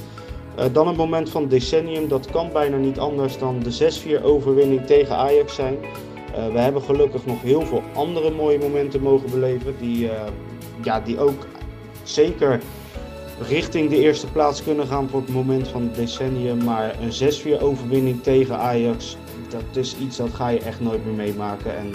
Uh, 0.58 0.64
dan 0.72 0.88
een 0.88 0.96
moment 0.96 1.30
van 1.30 1.48
decennium, 1.48 2.08
dat 2.08 2.30
kan 2.30 2.52
bijna 2.52 2.76
niet 2.76 2.98
anders 2.98 3.38
dan 3.38 3.60
de 3.60 3.92
6-4 4.20 4.22
overwinning 4.22 4.86
tegen 4.86 5.16
Ajax 5.16 5.54
zijn. 5.54 5.76
we 6.52 6.58
hebben 6.58 6.82
gelukkig 6.82 7.26
nog 7.26 7.42
heel 7.42 7.62
veel 7.62 7.82
andere 7.94 8.30
mooie 8.30 8.58
momenten 8.58 9.02
mogen 9.02 9.30
beleven, 9.30 9.74
die, 9.78 10.10
ja, 10.82 11.00
die 11.00 11.18
ook 11.18 11.46
zeker 12.02 12.60
richting 13.48 13.90
de 13.90 13.98
eerste 14.00 14.26
plaats 14.26 14.62
kunnen 14.62 14.86
gaan 14.86 15.08
voor 15.08 15.20
het 15.20 15.32
moment 15.32 15.68
van 15.68 15.90
decennium. 15.94 16.64
Maar 16.64 16.96
een 17.00 17.32
6-4 17.58 17.60
overwinning 17.60 18.22
tegen 18.22 18.58
Ajax, 18.58 19.16
dat 19.48 19.76
is 19.76 19.96
iets 19.96 20.16
dat 20.16 20.30
ga 20.30 20.48
je 20.48 20.58
echt 20.58 20.80
nooit 20.80 21.04
meer 21.04 21.14
meemaken. 21.14 21.76
En 21.76 21.94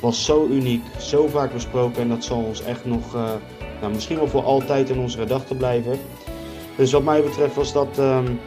was 0.00 0.24
zo 0.24 0.46
uniek, 0.50 0.82
zo 0.98 1.26
vaak 1.26 1.52
besproken 1.52 2.02
en 2.02 2.08
dat 2.08 2.24
zal 2.24 2.42
ons 2.42 2.62
echt 2.62 2.84
nog 2.84 3.16
nou, 3.80 3.92
misschien 3.92 4.16
wel 4.16 4.28
voor 4.28 4.44
altijd 4.44 4.90
in 4.90 4.98
onze 4.98 5.18
gedachten 5.18 5.56
blijven. 5.56 5.98
Dus 6.76 6.92
wat 6.92 7.02
mij 7.02 7.22
betreft 7.22 7.54
was 7.54 7.72
dat 7.72 7.98
um, 7.98 8.40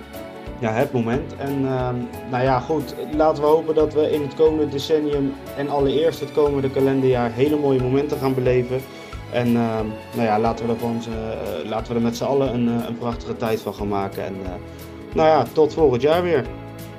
ja, 0.60 0.72
het 0.72 0.92
moment. 0.92 1.36
En 1.36 1.54
um, 1.54 2.08
nou 2.30 2.44
ja, 2.44 2.60
goed, 2.60 2.96
laten 3.16 3.44
we 3.44 3.50
hopen 3.50 3.76
dat 3.76 3.94
we 3.94 4.12
in 4.12 4.22
het 4.22 4.36
komende 4.36 4.70
decennium 4.70 5.34
en 5.58 5.70
allereerst 5.70 6.20
het 6.20 6.32
komende 6.32 6.70
kalenderjaar 6.70 7.32
hele 7.32 7.58
mooie 7.58 7.82
momenten 7.82 8.18
gaan 8.18 8.34
beleven. 8.34 8.82
En 9.32 9.48
uh, 9.48 9.80
nou 10.14 10.28
ja, 10.28 10.40
laten 10.40 10.68
we 10.68 10.74
er, 10.74 10.80
uh, 10.84 11.70
laten 11.70 11.88
we 11.88 11.98
er 11.98 12.04
met 12.04 12.18
z'n 12.18 12.24
allen 12.24 12.54
een, 12.54 12.68
uh, 12.68 12.88
een 12.88 12.98
prachtige 12.98 13.38
tijd 13.38 13.62
van 13.62 13.74
gaan 13.74 13.88
maken. 13.88 14.26
En 14.26 14.34
uh, 14.34 14.50
nou 15.14 15.28
ja, 15.28 15.46
tot 15.54 15.74
volgend 15.74 16.02
jaar 16.02 16.24
weer. 16.24 16.46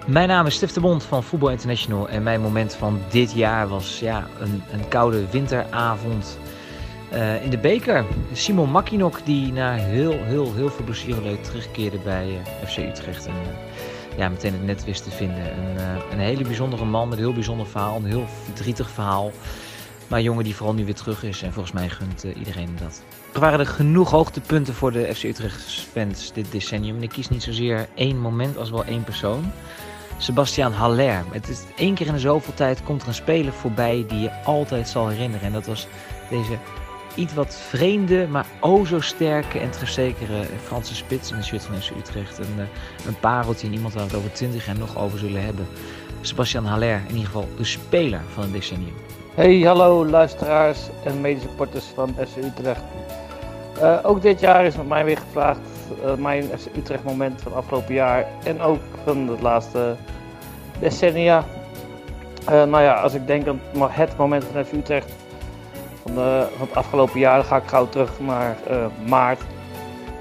Mijn 0.07 0.29
naam 0.29 0.47
is 0.47 0.55
Stef 0.55 0.73
de 0.73 0.81
Bond 0.81 1.03
van 1.03 1.23
Voetbal 1.23 1.51
International 1.51 2.09
en 2.09 2.23
mijn 2.23 2.41
moment 2.41 2.75
van 2.75 3.01
dit 3.11 3.33
jaar 3.33 3.69
was 3.69 3.99
ja, 4.01 4.27
een, 4.41 4.63
een 4.73 4.89
koude 4.89 5.31
winteravond 5.31 6.39
uh, 7.15 7.45
in 7.45 7.51
de 7.51 7.59
beker. 7.59 8.05
Simon 8.33 8.71
Makinok 8.71 9.21
die 9.25 9.53
na 9.53 9.75
heel, 9.75 10.13
heel, 10.13 10.55
heel 10.55 10.71
veel 10.71 10.85
blessureleed 10.85 11.45
terugkeerde 11.45 11.99
bij 11.99 12.27
uh, 12.27 12.69
FC 12.69 12.77
Utrecht 12.77 13.27
en 13.27 13.33
uh, 13.33 14.19
ja, 14.19 14.29
meteen 14.29 14.53
het 14.53 14.65
net 14.65 14.85
wist 14.85 15.05
te 15.05 15.11
vinden. 15.11 15.59
Een, 15.59 16.01
een 16.13 16.19
hele 16.19 16.43
bijzondere 16.43 16.85
man 16.85 17.09
met 17.09 17.19
een 17.19 17.25
heel 17.25 17.33
bijzonder 17.33 17.67
verhaal, 17.67 17.97
een 17.97 18.05
heel 18.05 18.27
verdrietig 18.45 18.91
verhaal. 18.91 19.33
Maar 20.09 20.19
een 20.19 20.25
jongen 20.25 20.45
die 20.45 20.55
vooral 20.55 20.75
nu 20.75 20.85
weer 20.85 20.95
terug 20.95 21.23
is 21.23 21.43
en 21.43 21.53
volgens 21.53 21.75
mij 21.75 21.89
gunt 21.89 22.23
iedereen 22.23 22.77
dat. 22.81 23.03
Er 23.35 23.41
waren 23.41 23.59
er 23.59 23.67
genoeg 23.67 24.11
hoogtepunten 24.11 24.75
voor 24.75 24.93
de 24.93 25.15
FC 25.15 25.23
Utrecht 25.23 25.87
fans 25.93 26.33
dit 26.33 26.53
decennium. 26.53 26.97
En 26.97 27.03
ik 27.03 27.09
kies 27.09 27.29
niet 27.29 27.43
zozeer 27.43 27.89
één 27.95 28.21
moment 28.21 28.59
als 28.59 28.71
wel 28.71 28.85
één 28.85 29.05
persoon. 29.05 29.53
Sebastian 30.19 30.73
Haller. 30.73 31.25
Het 31.31 31.49
is 31.49 31.63
één 31.77 31.95
keer 31.95 32.07
in 32.07 32.13
de 32.13 32.19
zoveel 32.19 32.55
tijd 32.55 32.83
komt 32.83 33.03
er 33.03 33.09
een 33.09 33.15
speler 33.15 33.53
voorbij 33.53 34.05
die 34.09 34.19
je 34.19 34.43
altijd 34.45 34.89
zal 34.89 35.09
herinneren. 35.09 35.47
En 35.47 35.53
dat 35.53 35.67
was 35.67 35.87
deze 36.31 36.59
iets 37.15 37.35
wat 37.35 37.55
vreemde, 37.55 38.27
maar 38.29 38.47
o 38.61 38.85
zo 38.85 39.01
sterke 39.01 39.59
en 39.59 39.71
trefzekere 39.71 40.45
Franse 40.65 40.95
spits 40.95 41.31
in 41.31 41.37
de 41.37 41.43
shirt 41.43 41.63
van 41.63 41.77
FC 41.77 41.91
Utrecht. 41.99 42.39
Een, 42.39 42.69
een 43.07 43.19
pareltje 43.21 43.67
en 43.67 43.73
iemand 43.73 43.95
waar 43.95 44.03
we 44.03 44.09
het 44.09 44.19
over 44.19 44.33
20 44.33 44.67
jaar 44.67 44.79
nog 44.79 44.99
over 44.99 45.19
zullen 45.19 45.45
hebben. 45.45 45.67
Sebastian 46.21 46.65
Haller, 46.65 47.01
in 47.09 47.15
ieder 47.15 47.27
geval 47.27 47.49
de 47.57 47.65
speler 47.65 48.21
van 48.33 48.43
het 48.43 48.53
decennium. 48.53 48.95
Hey, 49.35 49.61
hallo 49.61 50.07
luisteraars 50.07 50.81
en 51.05 51.21
medesupporters 51.21 51.85
van 51.95 52.15
FC 52.27 52.37
Utrecht. 52.37 52.83
Uh, 53.79 53.99
ook 54.03 54.23
dit 54.23 54.41
jaar 54.41 54.65
is 54.65 54.77
met 54.77 54.89
mij 54.89 55.05
weer 55.05 55.19
gevraagd 55.19 55.61
uh, 56.05 56.15
mijn 56.15 56.45
FC 56.45 56.77
Utrecht 56.77 57.05
moment 57.05 57.43
van 57.43 57.55
afgelopen 57.55 57.95
jaar 57.95 58.27
en 58.45 58.61
ook 58.61 58.81
van 59.05 59.29
het 59.29 59.41
laatste 59.41 59.97
decennia. 60.81 61.45
Nou 62.47 62.83
ja, 62.83 62.93
als 62.93 63.15
ik 63.15 63.27
denk 63.27 63.47
aan 63.47 63.61
het 63.91 64.17
moment 64.17 64.45
van 64.45 64.65
FC 64.65 64.73
Utrecht 64.73 65.13
van, 66.05 66.15
van 66.57 66.67
het 66.67 66.75
afgelopen 66.75 67.21
jaar, 67.21 67.45
ga 67.45 67.57
ik 67.57 67.69
gauw 67.69 67.89
terug 67.89 68.21
naar 68.21 68.57
maart. 69.07 69.41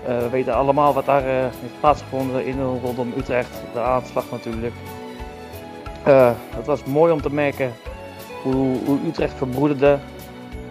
we 0.06 0.30
weten 0.30 0.54
allemaal 0.54 0.94
wat 0.94 1.06
daar 1.06 1.24
heeft 1.24 1.80
plaatsgevonden 1.80 2.46
in 2.46 2.62
rondom 2.84 3.14
Utrecht, 3.18 3.62
de 3.74 3.80
aanslag 3.80 4.26
natuurlijk. 4.32 4.74
het 6.56 6.66
was 6.66 6.84
mooi 6.84 7.12
om 7.12 7.22
te 7.22 7.34
merken 7.34 7.74
hoe, 8.44 8.78
hoe 8.86 9.00
Utrecht 9.08 9.34
verbroederde 9.38 10.00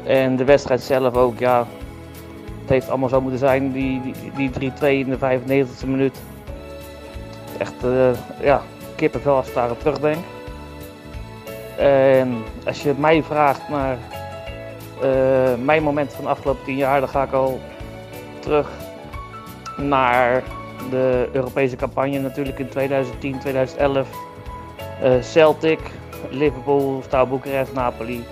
en 0.05 0.37
de 0.37 0.45
wedstrijd 0.45 0.81
zelf 0.81 1.15
ook, 1.15 1.39
ja, 1.39 1.67
het 2.61 2.71
heeft 2.71 2.89
allemaal 2.89 3.09
zo 3.09 3.21
moeten 3.21 3.39
zijn, 3.39 3.73
die, 3.73 4.01
die, 4.35 4.51
die 4.51 4.73
3-2 4.73 4.83
in 4.83 5.11
de 5.11 5.19
95e 5.19 5.87
minuut. 5.87 6.19
Echt, 7.59 7.85
uh, 7.85 8.11
ja, 8.41 8.63
kippenvel 8.97 9.37
als 9.37 9.49
ik 9.49 9.55
daar 9.55 9.77
terugdenk. 9.77 10.25
En 11.77 12.43
als 12.67 12.83
je 12.83 12.95
mij 12.99 13.23
vraagt 13.23 13.69
naar 13.69 13.97
mijn 15.65 15.83
moment 15.83 16.13
van 16.13 16.25
de 16.25 16.31
afgelopen 16.31 16.65
10 16.65 16.77
jaar, 16.77 17.01
dan 17.01 17.09
ga 17.09 17.23
ik 17.23 17.33
al 17.33 17.61
terug 18.39 18.69
naar 19.77 20.43
de 20.91 21.29
Europese 21.33 21.77
campagne 21.77 22.19
natuurlijk 22.19 22.59
in 22.59 22.69
2010, 22.69 23.39
2011. 23.39 24.09
Uh, 25.03 25.23
Celtic, 25.23 25.79
Liverpool, 26.31 27.03
Staal 27.05 27.27
Boekarest, 27.27 27.73
Napoli. 27.73 28.25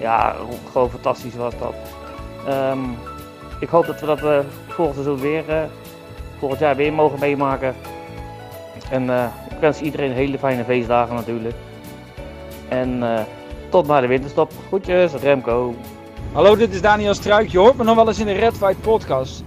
Ja, 0.00 0.36
gewoon 0.70 0.90
fantastisch 0.90 1.34
was 1.34 1.54
dat. 1.58 1.74
Um, 2.48 2.96
ik 3.60 3.68
hoop 3.68 3.86
dat 3.86 4.00
we 4.00 4.06
dat 4.06 4.22
uh, 4.22 4.38
volgend 4.68 4.94
seizoen 4.94 5.20
weer, 5.20 5.44
volgend 6.38 6.60
jaar 6.60 6.76
weer 6.76 6.92
mogen 6.92 7.20
meemaken. 7.20 7.74
En 8.90 9.10
ik 9.50 9.58
wens 9.60 9.80
iedereen 9.80 10.12
hele 10.12 10.38
fijne 10.38 10.64
feestdagen 10.64 11.14
natuurlijk. 11.14 11.56
En 12.68 13.02
tot 13.68 13.86
na 13.86 14.00
de 14.00 14.06
winterstop. 14.06 14.52
Groetjes, 14.66 15.12
Remco. 15.12 15.74
Hallo, 16.32 16.56
dit 16.56 16.74
is 16.74 16.80
Daniel 16.80 17.14
Struik. 17.14 17.48
Je 17.48 17.58
hoort 17.58 17.76
me 17.76 17.84
nog 17.84 17.94
wel 17.94 18.08
eens 18.08 18.18
in 18.18 18.26
de 18.26 18.32
Red 18.32 18.58
White 18.58 18.80
podcast. 18.80 19.44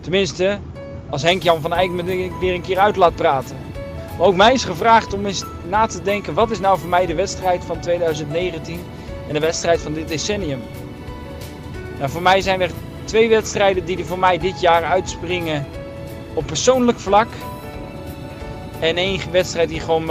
Tenminste, 0.00 0.58
als 1.10 1.22
Henk-Jan 1.22 1.60
van 1.60 1.72
Eyck 1.72 1.90
me 1.90 2.30
weer 2.40 2.54
een 2.54 2.62
keer 2.62 2.78
uit 2.78 2.96
laat 2.96 3.14
praten. 3.14 3.56
Maar 4.18 4.26
ook 4.26 4.36
mij 4.36 4.52
is 4.52 4.64
gevraagd 4.64 5.12
om 5.12 5.26
eens 5.26 5.44
na 5.68 5.86
te 5.86 6.02
denken... 6.02 6.34
wat 6.34 6.50
is 6.50 6.60
nou 6.60 6.78
voor 6.78 6.88
mij 6.88 7.06
de 7.06 7.14
wedstrijd 7.14 7.64
van 7.64 7.80
2019 7.80 8.80
en 9.28 9.34
de 9.34 9.40
wedstrijd 9.40 9.80
van 9.80 9.92
dit 9.92 10.08
decennium? 10.08 10.60
Nou, 11.98 12.10
voor 12.10 12.22
mij 12.22 12.40
zijn 12.40 12.60
er 12.60 12.70
Twee 13.04 13.28
wedstrijden 13.28 13.84
die 13.84 13.98
er 13.98 14.04
voor 14.04 14.18
mij 14.18 14.38
dit 14.38 14.60
jaar 14.60 14.84
uitspringen 14.84 15.66
op 16.34 16.46
persoonlijk 16.46 16.98
vlak. 16.98 17.28
En 18.80 18.96
één 18.96 19.20
wedstrijd 19.30 19.68
die 19.68 19.80
gewoon 19.80 20.10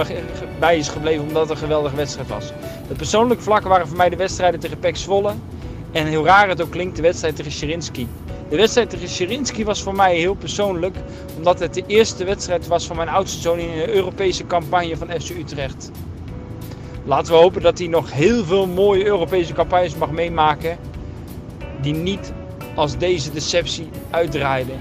bij 0.60 0.78
is 0.78 0.88
gebleven 0.88 1.24
omdat 1.28 1.42
het 1.42 1.52
een 1.52 1.58
geweldige 1.58 1.96
wedstrijd 1.96 2.28
was. 2.28 2.52
Het 2.88 2.98
persoonlijk 2.98 3.42
vlak 3.42 3.64
waren 3.64 3.88
voor 3.88 3.98
mij 3.98 4.10
de 4.10 4.16
wedstrijden 4.16 4.60
tegen 4.60 4.80
Pek 4.80 4.98
Zwolle. 4.98 5.34
En 5.94 6.06
heel 6.06 6.26
raar 6.26 6.50
het 6.50 6.62
ook 6.62 6.72
klinkt, 6.72 6.96
de 6.96 7.02
wedstrijd 7.02 7.36
tegen 7.36 7.52
Shirinski. 7.52 8.08
De 8.50 8.56
wedstrijd 8.56 8.90
tegen 8.90 9.10
Shirinski 9.10 9.66
was 9.66 9.84
voor 9.84 9.96
mij 9.96 10.16
heel 10.16 10.34
persoonlijk. 10.34 10.96
Omdat 11.38 11.60
het 11.60 11.74
de 11.74 11.84
eerste 11.88 12.24
wedstrijd 12.24 12.68
was 12.68 12.86
van 12.86 12.96
mijn 12.96 13.10
oudste 13.10 13.42
zoon 13.42 13.60
in 13.60 13.70
een 13.70 13.90
Europese 13.90 14.48
campagne 14.48 14.98
van 14.98 15.10
FC 15.22 15.30
Utrecht. 15.30 15.92
Laten 17.06 17.34
we 17.34 17.40
hopen 17.40 17.62
dat 17.62 17.78
hij 17.78 17.88
nog 17.88 18.12
heel 18.12 18.46
veel 18.46 18.68
mooie 18.68 19.06
Europese 19.06 19.54
campagnes 19.54 19.96
mag 19.96 20.12
meemaken. 20.12 20.78
Die 21.82 21.94
niet 21.94 22.34
als 22.76 22.98
deze 22.98 23.32
deceptie 23.32 23.90
uitdraaide. 24.10 24.74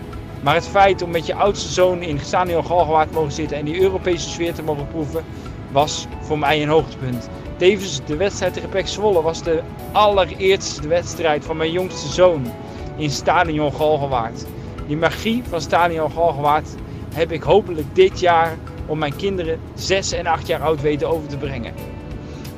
Maar 0.42 0.54
het 0.54 0.68
feit 0.68 1.02
om 1.02 1.10
met 1.10 1.26
je 1.26 1.34
oudste 1.34 1.68
zoon 1.68 2.02
in 2.02 2.20
Stadion 2.20 2.66
Galgenwaard 2.66 3.08
te 3.08 3.14
mogen 3.14 3.32
zitten 3.32 3.56
en 3.56 3.64
die 3.64 3.80
Europese 3.80 4.28
sfeer 4.28 4.54
te 4.54 4.62
mogen 4.62 4.88
proeven, 4.88 5.24
was 5.72 6.06
voor 6.20 6.38
mij 6.38 6.62
een 6.62 6.68
hoogtepunt. 6.68 7.28
Tevens 7.62 8.00
de 8.06 8.16
wedstrijd 8.16 8.54
tegen 8.54 8.68
Pek 8.68 8.88
Zwolle 8.88 9.22
was 9.22 9.42
de 9.42 9.62
allereerste 9.92 10.88
wedstrijd 10.88 11.44
van 11.44 11.56
mijn 11.56 11.70
jongste 11.70 12.08
zoon 12.08 12.52
in 12.96 13.10
Stadion 13.10 13.72
Galgenwaard. 13.72 14.44
Die 14.86 14.96
magie 14.96 15.42
van 15.48 15.60
Stadion 15.60 16.10
Galgenwaard 16.10 16.68
heb 17.14 17.32
ik 17.32 17.42
hopelijk 17.42 17.86
dit 17.92 18.20
jaar 18.20 18.56
om 18.86 18.98
mijn 18.98 19.16
kinderen 19.16 19.60
6 19.74 20.12
en 20.12 20.26
8 20.26 20.46
jaar 20.46 20.62
oud 20.62 20.80
weten 20.80 21.08
over 21.08 21.28
te 21.28 21.36
brengen. 21.36 21.74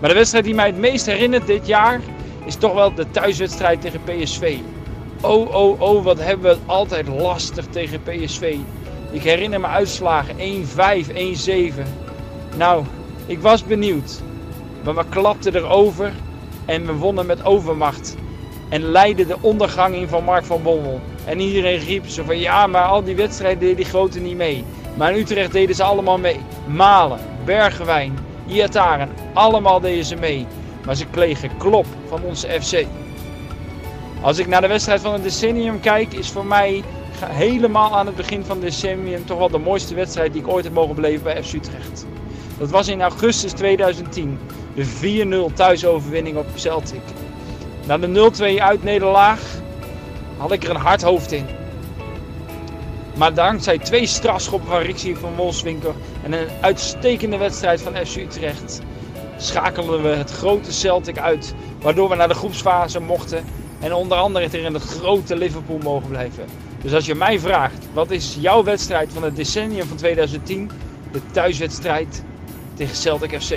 Maar 0.01 0.09
de 0.09 0.15
wedstrijd 0.15 0.45
die 0.45 0.55
mij 0.55 0.67
het 0.67 0.79
meest 0.79 1.07
herinnert 1.07 1.47
dit 1.47 1.67
jaar 1.67 2.01
is 2.45 2.57
toch 2.57 2.75
wel 2.75 2.95
de 2.95 3.11
thuiswedstrijd 3.11 3.81
tegen 3.81 4.01
PSV. 4.05 4.57
Oh, 5.21 5.55
oh, 5.55 5.81
oh, 5.81 6.05
wat 6.05 6.19
hebben 6.21 6.51
we 6.51 6.59
altijd 6.67 7.09
lastig 7.09 7.67
tegen 7.67 8.03
PSV. 8.03 8.57
Ik 9.11 9.23
herinner 9.23 9.61
me 9.61 9.67
uitslagen 9.67 10.37
1-5, 10.37 10.41
1-7. 11.09 11.83
Nou, 12.57 12.85
ik 13.27 13.41
was 13.41 13.65
benieuwd. 13.65 14.23
Maar 14.85 14.95
we 14.95 15.05
klapten 15.09 15.55
erover 15.57 16.13
en 16.65 16.87
we 16.87 16.93
wonnen 16.93 17.27
met 17.27 17.45
overmacht. 17.45 18.17
En 18.69 18.83
leidden 18.83 19.27
de 19.27 19.37
ondergang 19.41 19.95
in 19.95 20.09
van 20.09 20.25
Mark 20.25 20.45
van 20.45 20.63
Bommel. 20.63 21.01
En 21.25 21.41
iedereen 21.41 21.79
riep 21.79 22.07
zo 22.07 22.25
van 22.25 22.39
ja, 22.39 22.67
maar 22.67 22.85
al 22.85 23.03
die 23.03 23.17
wedstrijden 23.17 23.59
deden 23.59 23.77
die 23.77 23.85
grote 23.85 24.21
niet 24.21 24.37
mee. 24.37 24.65
Maar 24.97 25.13
in 25.13 25.21
Utrecht 25.21 25.53
deden 25.53 25.75
ze 25.75 25.83
allemaal 25.83 26.19
mee. 26.19 26.41
Malen, 26.67 27.19
Bergewijn, 27.45 28.19
Iataren, 28.47 29.09
allemaal 29.33 29.81
deden 29.81 30.05
ze 30.05 30.17
mee. 30.17 30.47
Maar 30.85 30.95
ze 30.95 31.07
kregen 31.11 31.57
klop 31.57 31.87
van 32.09 32.23
onze 32.23 32.49
FC. 32.61 32.87
Als 34.21 34.39
ik 34.39 34.47
naar 34.47 34.61
de 34.61 34.67
wedstrijd 34.67 35.01
van 35.01 35.13
het 35.13 35.23
decennium 35.23 35.81
kijk, 35.81 36.13
is 36.13 36.31
voor 36.31 36.47
mij 36.47 36.83
helemaal 37.25 37.97
aan 37.97 38.07
het 38.07 38.17
begin 38.17 38.45
van 38.45 38.57
het 38.57 38.65
decennium 38.65 39.27
toch 39.27 39.39
wel 39.39 39.51
de 39.51 39.59
mooiste 39.59 39.95
wedstrijd 39.95 40.33
die 40.33 40.43
ik 40.43 40.49
ooit 40.49 40.65
heb 40.65 40.73
mogen 40.73 40.95
beleven 40.95 41.23
bij 41.23 41.43
FC 41.43 41.53
Utrecht. 41.53 42.07
Dat 42.59 42.71
was 42.71 42.89
in 42.89 43.03
augustus 43.03 43.53
2010, 43.53 44.39
de 44.75 45.49
4-0 45.51 45.55
thuisoverwinning 45.55 46.37
op 46.37 46.47
Celtic. 46.55 47.03
Na 47.87 47.99
de 47.99 48.31
0-2 48.59 48.63
uitnederlaag 48.63 49.41
had 50.37 50.53
ik 50.53 50.65
er 50.65 50.71
een 50.71 50.77
hard 50.77 51.03
hoofd 51.03 51.33
in. 51.33 51.47
Maar 53.17 53.35
dankzij 53.35 53.79
twee 53.79 54.07
strafschoppen 54.07 54.71
van 54.71 54.81
Rixie 54.81 55.17
van 55.17 55.35
Wolfswinkel 55.35 55.95
en 56.23 56.33
een 56.33 56.49
uitstekende 56.61 57.37
wedstrijd 57.37 57.83
van 57.83 58.07
FC 58.07 58.17
Utrecht 58.17 58.81
schakelden 59.37 60.03
we 60.03 60.09
het 60.09 60.31
grote 60.31 60.73
Celtic 60.73 61.19
uit, 61.19 61.55
waardoor 61.81 62.09
we 62.09 62.15
naar 62.15 62.29
de 62.29 62.35
groepsfase 62.35 63.01
mochten 63.01 63.45
en 63.81 63.93
onder 63.93 64.19
andere 64.19 64.45
er 64.45 64.65
in 64.65 64.73
de 64.73 64.81
grote 64.81 65.37
Liverpool 65.37 65.79
mogen 65.83 66.09
blijven. 66.09 66.45
Dus 66.83 66.95
als 66.95 67.07
je 67.07 67.15
mij 67.15 67.39
vraagt, 67.39 67.87
wat 67.93 68.11
is 68.11 68.37
jouw 68.41 68.65
wedstrijd 68.65 69.13
van 69.13 69.23
het 69.23 69.37
decennium 69.37 69.87
van 69.87 69.97
2010? 69.97 70.71
De 71.13 71.21
thuiswedstrijd 71.31 72.23
tegen 72.75 72.97
Celtic 72.97 73.43
FC. 73.43 73.55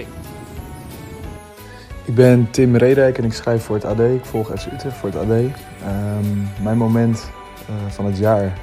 Ik 2.07 2.15
ben 2.15 2.47
Tim 2.51 2.75
Redijk 2.75 3.17
en 3.17 3.23
ik 3.23 3.33
schrijf 3.33 3.63
voor 3.63 3.75
het 3.75 3.85
AD. 3.85 3.99
Ik 3.99 4.25
volg 4.25 4.47
FC 4.47 4.65
Utrecht 4.73 4.97
voor 4.97 5.09
het 5.09 5.17
AD. 5.17 5.29
Um, 5.29 5.51
mijn 6.61 6.77
moment 6.77 7.29
uh, 7.69 7.91
van 7.91 8.05
het 8.05 8.17
jaar 8.17 8.57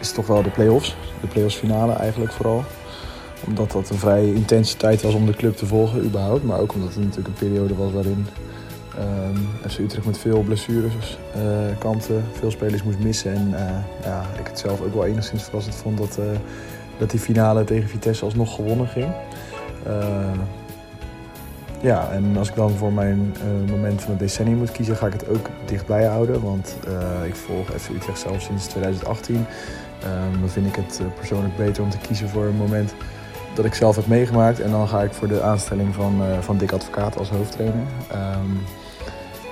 is 0.00 0.12
toch 0.12 0.26
wel 0.26 0.42
de 0.42 0.50
play-offs. 0.50 0.96
De 1.20 1.26
play-offs 1.26 1.56
finale 1.56 1.92
eigenlijk 1.92 2.32
vooral. 2.32 2.64
Omdat 3.46 3.70
dat 3.70 3.90
een 3.90 3.98
vrij 3.98 4.24
intense 4.24 4.76
tijd 4.76 5.02
was 5.02 5.14
om 5.14 5.26
de 5.26 5.34
club 5.34 5.56
te 5.56 5.66
volgen 5.66 6.04
überhaupt. 6.04 6.44
Maar 6.44 6.60
ook 6.60 6.74
omdat 6.74 6.88
het 6.88 6.98
natuurlijk 6.98 7.28
een 7.28 7.48
periode 7.48 7.74
was 7.74 7.92
waarin 7.92 8.26
Um, 8.98 9.48
ehm, 9.62 9.70
FC 9.70 9.78
Utrecht 9.78 10.06
met 10.06 10.18
veel 10.18 10.40
blessures 10.40 11.18
uh, 11.36 12.16
veel 12.32 12.50
spelers 12.50 12.82
moest 12.82 12.98
missen. 12.98 13.34
En 13.34 13.48
uh, 13.48 13.58
ja, 14.04 14.24
ik 14.38 14.46
het 14.46 14.58
zelf 14.58 14.80
ook 14.80 14.94
wel 14.94 15.06
enigszins 15.06 15.42
verrassend 15.42 15.74
vond 15.74 15.98
dat, 15.98 16.18
dat 16.98 17.10
die 17.10 17.20
finale 17.20 17.64
tegen 17.64 17.88
Vitesse 17.88 18.24
alsnog 18.24 18.54
gewonnen 18.54 18.88
ging. 18.88 19.12
Ja, 21.84 22.10
en 22.10 22.36
als 22.36 22.48
ik 22.48 22.54
dan 22.54 22.70
voor 22.70 22.92
mijn 22.92 23.34
eh, 23.40 23.70
moment 23.70 24.02
van 24.02 24.10
het 24.10 24.18
decennium 24.18 24.58
moet 24.58 24.72
kiezen, 24.72 24.96
ga 24.96 25.06
ik 25.06 25.12
het 25.12 25.28
ook 25.28 25.48
dichtbij 25.66 26.04
houden. 26.04 26.42
Want 26.42 26.76
eh, 26.86 27.26
ik 27.26 27.34
volg 27.34 27.66
FC 27.66 27.88
Utrecht 27.88 28.18
zelf 28.18 28.40
sinds 28.40 28.66
2018. 28.66 29.46
Ehm, 30.02 30.40
dan 30.40 30.48
vind 30.48 30.66
ik 30.66 30.76
het 30.76 31.00
eh, 31.00 31.06
persoonlijk 31.18 31.56
beter 31.56 31.82
om 31.82 31.90
te 31.90 31.98
kiezen 31.98 32.28
voor 32.28 32.44
een 32.44 32.56
moment 32.56 32.94
dat 33.54 33.64
ik 33.64 33.74
zelf 33.74 33.96
heb 33.96 34.06
meegemaakt. 34.06 34.60
En 34.60 34.70
dan 34.70 34.88
ga 34.88 35.02
ik 35.02 35.12
voor 35.12 35.28
de 35.28 35.42
aanstelling 35.42 35.94
van, 35.94 36.22
eh, 36.22 36.38
van 36.38 36.56
Dick 36.56 36.72
Advocaat 36.72 37.18
als 37.18 37.30
hoofdtrainer. 37.30 37.86
Ehm, 38.10 38.50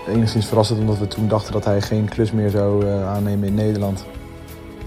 enigszins 0.09 0.47
verrassend 0.47 0.81
omdat 0.81 0.99
we 0.99 1.09
toen 1.09 1.29
dachten 1.29 1.53
dat 1.53 1.65
hij 1.65 1.81
geen 1.81 2.09
klus 2.09 2.33
meer 2.33 2.51
zou 2.51 2.89
aannemen 2.89 3.49
in 3.49 3.55
Nederland. 3.55 4.05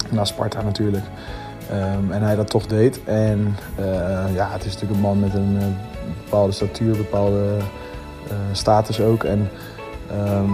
Na 0.09 0.25
Sparta 0.25 0.61
natuurlijk. 0.61 1.05
Ehm, 1.69 2.11
en 2.11 2.21
hij 2.21 2.35
dat 2.35 2.49
toch 2.49 2.65
deed. 2.65 3.03
En 3.03 3.55
eh, 3.75 4.35
ja, 4.35 4.49
het 4.51 4.65
is 4.65 4.73
natuurlijk 4.73 4.91
een 4.91 5.07
man 5.07 5.19
met 5.19 5.33
een 5.33 5.57
eh, 5.59 5.65
bepaalde 6.23 6.51
statuur, 6.51 6.97
bepaalde 6.97 7.57
eh, 8.29 8.35
status 8.51 9.01
ook. 9.01 9.23
En 9.23 9.49
ehm, 10.11 10.49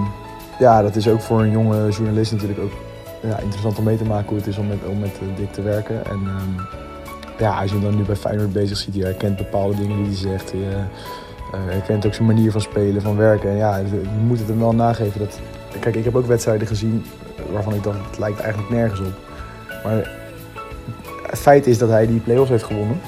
ja, 0.60 0.82
dat 0.82 0.96
is 0.96 1.08
ook 1.08 1.22
voor 1.22 1.41
een 1.41 1.51
jonge 1.51 1.89
journalist 1.89 2.32
natuurlijk 2.32 2.60
ook 2.60 2.74
ja, 3.22 3.38
interessant 3.39 3.77
om 3.77 3.84
mee 3.84 3.98
te 3.98 4.06
maken 4.06 4.27
hoe 4.27 4.38
het 4.38 4.48
is 4.48 4.58
om 4.58 4.68
met, 4.68 4.77
om 4.88 5.00
met 5.00 5.20
Dick 5.36 5.51
te 5.51 5.62
werken. 5.62 6.06
En 6.06 6.20
ehm, 6.27 6.63
ja, 7.38 7.62
als 7.62 7.70
je 7.70 7.75
hem 7.75 7.86
dan 7.86 7.96
nu 7.96 8.03
bij 8.03 8.15
Feyenoord 8.15 8.53
bezig 8.53 8.77
ziet, 8.77 8.96
je 8.96 9.03
herkent 9.03 9.38
bepaalde 9.38 9.75
dingen 9.75 9.98
die 9.98 10.06
hij 10.06 10.15
zegt. 10.15 10.53
Eh, 11.51 11.60
herkent 11.65 12.06
ook 12.06 12.13
zijn 12.13 12.27
manier 12.27 12.51
van 12.51 12.62
spelen, 12.62 13.01
van 13.01 13.18
werken. 13.18 13.50
En 13.50 13.56
ja, 13.56 13.77
je 13.77 14.01
moet 14.27 14.39
het 14.39 14.48
hem 14.48 14.60
wel 14.60 14.74
nageven. 14.74 15.20
Dat, 15.20 15.39
kijk, 15.80 15.96
ik 15.96 16.03
heb 16.03 16.15
ook 16.15 16.25
wedstrijden 16.25 16.68
gezien 16.68 17.06
waarvan 17.51 17.74
ik 17.74 17.84
dacht, 17.84 17.98
het 18.10 18.20
lijkt 18.20 18.39
eigenlijk 18.39 18.74
nergens 18.74 19.00
op. 19.00 19.13
Maar 19.84 20.21
het 21.32 21.40
feit 21.40 21.68
is 21.68 21.78
dat 21.78 21.90
hij 21.90 22.08
die 22.08 22.20
play-offs 22.20 22.50
heeft 22.50 22.64
gewonnen. 22.64 23.00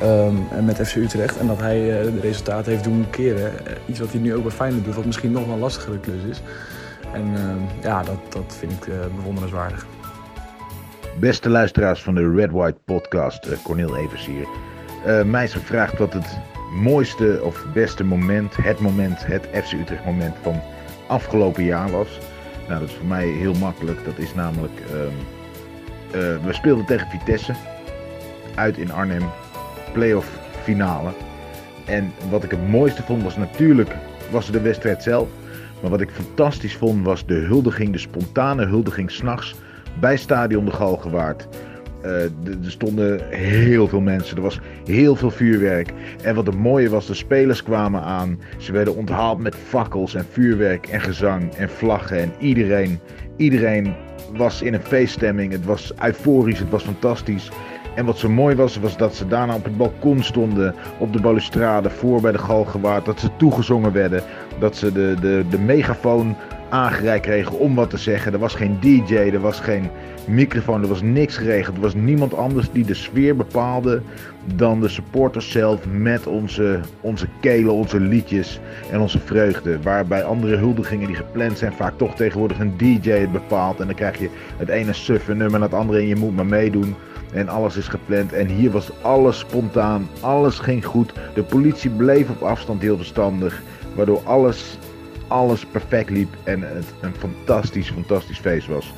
Ehm, 0.00 0.36
en 0.50 0.64
met 0.64 0.88
FC 0.88 0.94
Utrecht. 0.94 1.38
En 1.38 1.46
dat 1.46 1.60
hij 1.60 1.98
eh, 1.98 2.04
de 2.04 2.20
resultaten 2.20 2.72
heeft 2.72 2.84
doen 2.84 3.06
keren. 3.10 3.66
Eh, 3.66 3.72
iets 3.86 3.98
wat 3.98 4.10
hij 4.10 4.20
nu 4.20 4.34
ook 4.34 4.42
bij 4.42 4.52
Feyenoord 4.52 4.84
doet, 4.84 4.94
wat 4.94 5.04
misschien 5.04 5.32
nog 5.32 5.44
wel 5.44 5.54
een 5.54 5.60
lastigere 5.60 5.98
klus 5.98 6.22
is. 6.30 6.42
En 7.12 7.34
ehm, 7.34 7.58
ja, 7.82 8.02
dat, 8.02 8.32
dat 8.32 8.56
vind 8.58 8.72
ik 8.72 8.86
eh, 8.86 8.94
bewonderenswaardig. 9.16 9.86
Beste 11.20 11.48
luisteraars 11.48 12.02
van 12.02 12.14
de 12.14 12.32
Red 12.34 12.50
White 12.50 12.78
podcast, 12.84 13.62
Cornel 13.62 13.96
Evers 13.96 14.26
hier. 14.26 14.46
Mij 15.26 15.44
is 15.44 15.52
gevraagd 15.52 15.98
wat 15.98 16.12
het 16.12 16.38
mooiste 16.82 17.40
of 17.42 17.64
beste 17.74 18.04
moment, 18.04 18.56
het 18.56 18.80
moment, 18.80 19.26
het 19.26 19.48
FC 19.52 19.72
Utrecht 19.72 20.04
moment 20.04 20.34
van 20.42 20.60
afgelopen 21.06 21.64
jaar 21.64 21.90
was. 21.90 22.08
Nou, 22.68 22.80
dat 22.80 22.88
is 22.88 22.94
voor 22.94 23.06
mij 23.06 23.26
heel 23.26 23.54
makkelijk. 23.54 24.04
Dat 24.04 24.18
is 24.18 24.34
namelijk, 24.34 24.80
ehm, 24.90 24.96
eh, 24.96 25.12
we 26.20 26.48
speelden 26.52 26.84
tegen 26.84 27.06
Vitesse, 27.10 27.52
uit 28.54 28.76
in 28.78 28.92
Arnhem, 28.92 29.22
playoff 29.92 30.38
finale. 30.62 31.10
En 31.86 32.12
wat 32.30 32.44
ik 32.44 32.50
het 32.50 32.68
mooiste 32.68 33.02
vond 33.02 33.22
was 33.22 33.36
natuurlijk 33.36 33.90
was 34.30 34.50
de 34.50 34.60
wedstrijd 34.60 35.02
zelf. 35.02 35.28
Maar 35.80 35.90
wat 35.90 36.00
ik 36.00 36.10
fantastisch 36.10 36.76
vond 36.76 37.04
was 37.04 37.26
de 37.26 37.34
huldiging, 37.34 37.92
de 37.92 37.98
spontane 37.98 38.66
huldiging 38.66 39.10
s'nachts 39.10 39.54
bij 40.00 40.16
Stadion 40.16 40.64
de 40.64 40.70
Galgenwaard. 40.70 41.48
Eh, 42.02 42.10
d- 42.42 42.64
er 42.64 42.70
stonden 42.70 43.20
heel 43.30 43.88
veel 43.88 44.00
mensen, 44.00 44.36
er 44.36 44.42
was 44.42 44.60
heel 44.84 45.16
veel 45.16 45.30
vuurwerk. 45.30 45.92
En 46.22 46.34
wat 46.34 46.46
het 46.46 46.56
mooie 46.58 46.88
was, 46.88 47.06
de 47.06 47.14
spelers 47.14 47.62
kwamen 47.62 48.02
aan. 48.02 48.40
Ze 48.58 48.72
werden 48.72 48.96
onthaald 48.96 49.38
met 49.38 49.54
fakkels 49.68 50.14
en 50.14 50.26
vuurwerk 50.30 50.86
en 50.86 51.00
gezang 51.00 51.54
en 51.54 51.68
vlaggen. 51.68 52.18
En 52.18 52.32
iedereen, 52.38 53.00
iedereen 53.36 53.94
was 54.36 54.62
in 54.62 54.74
een 54.74 54.82
feeststemming. 54.82 55.52
Het 55.52 55.64
was 55.64 55.92
euforisch, 56.02 56.58
het 56.58 56.70
was 56.70 56.82
fantastisch. 56.82 57.50
En 57.94 58.04
wat 58.04 58.18
zo 58.18 58.28
mooi 58.28 58.56
was, 58.56 58.78
was 58.78 58.96
dat 58.96 59.14
ze 59.14 59.26
daarna 59.26 59.54
op 59.54 59.64
het 59.64 59.76
balkon 59.76 60.22
stonden, 60.22 60.74
op 60.98 61.12
de 61.12 61.20
balustrade, 61.20 61.90
voor 61.90 62.20
bij 62.20 62.32
de 62.32 62.38
Galgenwaard. 62.38 63.04
Dat 63.04 63.20
ze 63.20 63.28
toegezongen 63.36 63.92
werden, 63.92 64.22
dat 64.58 64.76
ze 64.76 64.92
de, 64.92 65.16
de, 65.20 65.44
de 65.50 65.58
megafoon 65.58 66.36
aangereikt 66.68 67.26
kregen 67.26 67.58
om 67.58 67.74
wat 67.74 67.90
te 67.90 67.96
zeggen. 67.96 68.32
Er 68.32 68.38
was 68.38 68.54
geen 68.54 68.78
DJ, 68.80 69.14
er 69.14 69.40
was 69.40 69.60
geen 69.60 69.90
microfoon, 70.26 70.82
er 70.82 70.88
was 70.88 71.02
niks 71.02 71.36
geregeld. 71.36 71.76
Er 71.76 71.82
was 71.82 71.94
niemand 71.94 72.34
anders 72.34 72.70
die 72.72 72.84
de 72.84 72.94
sfeer 72.94 73.36
bepaalde 73.36 74.02
dan 74.54 74.80
de 74.80 74.88
supporters 74.88 75.50
zelf 75.50 75.86
met 75.86 76.26
onze, 76.26 76.80
onze 77.00 77.26
kelen, 77.40 77.72
onze 77.72 78.00
liedjes 78.00 78.60
en 78.90 79.00
onze 79.00 79.18
vreugde. 79.18 79.82
Waarbij 79.82 80.24
andere 80.24 80.56
huldigingen 80.56 81.06
die 81.06 81.16
gepland 81.16 81.58
zijn 81.58 81.72
vaak 81.72 81.98
toch 81.98 82.14
tegenwoordig 82.14 82.58
een 82.58 82.76
DJ 82.76 83.10
het 83.10 83.32
bepaalt. 83.32 83.80
En 83.80 83.86
dan 83.86 83.96
krijg 83.96 84.18
je 84.18 84.28
het 84.56 84.68
ene 84.68 84.92
suffe 84.92 85.34
nummer 85.34 85.54
en 85.54 85.62
het 85.62 85.74
andere 85.74 85.98
en 85.98 86.06
je 86.06 86.16
moet 86.16 86.36
maar 86.36 86.46
meedoen. 86.46 86.94
En 87.32 87.48
alles 87.48 87.76
is 87.76 87.88
gepland. 87.88 88.32
En 88.32 88.46
hier 88.46 88.70
was 88.70 89.02
alles 89.02 89.38
spontaan. 89.38 90.08
Alles 90.20 90.58
ging 90.58 90.84
goed. 90.84 91.12
De 91.34 91.42
politie 91.42 91.90
bleef 91.90 92.30
op 92.30 92.42
afstand 92.42 92.82
heel 92.82 92.96
verstandig. 92.96 93.62
Waardoor 93.94 94.20
alles, 94.24 94.78
alles 95.34 95.66
perfect 95.66 96.10
liep. 96.10 96.34
En 96.44 96.62
het 96.62 96.94
een 97.00 97.14
fantastisch, 97.18 97.90
fantastisch 97.90 98.38
feest 98.38 98.66
was. 98.66 98.92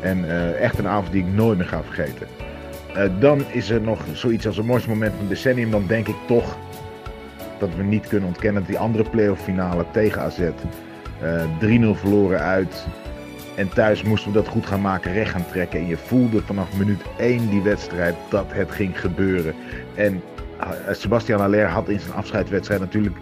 En 0.00 0.30
eh, 0.30 0.60
echt 0.60 0.78
een 0.78 0.86
avond 0.86 1.12
die 1.12 1.24
ik 1.26 1.32
nooit 1.32 1.58
meer 1.58 1.66
ga 1.66 1.82
vergeten. 1.82 2.26
Eh, 2.94 3.04
dan 3.20 3.44
is 3.50 3.70
er 3.70 3.80
nog 3.80 4.00
zoiets 4.12 4.46
als 4.46 4.58
een 4.58 4.66
mooiste 4.66 4.88
moment 4.88 5.10
van 5.10 5.20
het 5.20 5.28
decennium. 5.28 5.70
Dan 5.70 5.86
denk 5.86 6.08
ik 6.08 6.16
toch 6.26 6.56
dat 7.58 7.68
we 7.76 7.82
niet 7.82 8.08
kunnen 8.08 8.28
ontkennen 8.28 8.62
dat 8.62 8.70
die 8.70 8.78
andere 8.78 9.10
playoff 9.10 9.42
finale 9.42 9.84
tegen 9.90 10.22
AZ. 10.22 10.38
eh 10.38 11.44
3-0 11.60 11.94
verloren 11.94 12.40
uit. 12.40 12.86
En 13.54 13.68
thuis 13.68 14.02
moesten 14.02 14.32
we 14.32 14.38
dat 14.38 14.48
goed 14.48 14.66
gaan 14.66 14.80
maken, 14.80 15.12
recht 15.12 15.30
gaan 15.30 15.46
trekken. 15.50 15.80
En 15.80 15.86
je 15.86 15.96
voelde 15.96 16.42
vanaf 16.42 16.76
minuut 16.76 17.02
1 17.18 17.48
die 17.48 17.62
wedstrijd 17.62 18.14
dat 18.28 18.46
het 18.48 18.70
ging 18.70 19.00
gebeuren. 19.00 19.54
En 19.94 20.22
Sebastian 20.90 21.40
Haller 21.40 21.68
had 21.68 21.88
in 21.88 22.00
zijn 22.00 22.12
afscheidswedstrijd 22.12 22.80
natuurlijk 22.80 23.16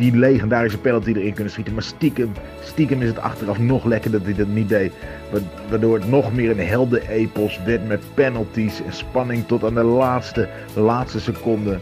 die 0.00 0.16
legendarische 0.16 0.78
penalty 0.78 1.12
erin 1.12 1.32
kunnen 1.34 1.52
schieten. 1.52 1.74
Maar 1.74 1.82
stiekem, 1.82 2.32
stiekem 2.62 3.02
is 3.02 3.08
het 3.08 3.18
achteraf 3.18 3.58
nog 3.58 3.84
lekker 3.84 4.10
dat 4.10 4.22
hij 4.24 4.34
dat 4.34 4.46
niet 4.48 4.68
deed. 4.68 4.92
Wa- 5.30 5.38
Waardoor 5.68 5.94
het 5.94 6.08
nog 6.08 6.32
meer 6.34 6.50
een 6.50 6.66
heldenepos 6.66 7.60
werd 7.64 7.88
met 7.88 8.00
penalties 8.14 8.82
en 8.86 8.92
spanning 8.92 9.46
tot 9.46 9.64
aan 9.64 9.74
de 9.74 9.82
laatste, 9.82 10.48
laatste 10.74 11.20
seconde. 11.20 11.78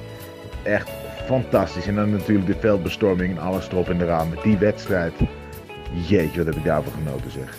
Echt 0.63 0.89
fantastisch. 1.27 1.87
En 1.87 1.95
dan 1.95 2.11
natuurlijk 2.11 2.47
de 2.47 2.57
veldbestorming 2.61 3.31
en 3.37 3.43
alles 3.43 3.69
erop 3.69 3.89
en 3.89 4.01
eraan. 4.03 4.29
Met 4.29 4.43
die 4.43 4.57
wedstrijd. 4.57 5.13
Jeetje, 6.09 6.37
wat 6.39 6.47
heb 6.47 6.57
ik 6.57 6.65
daarvan 6.65 6.93
genoten 7.05 7.31
zeg. 7.31 7.57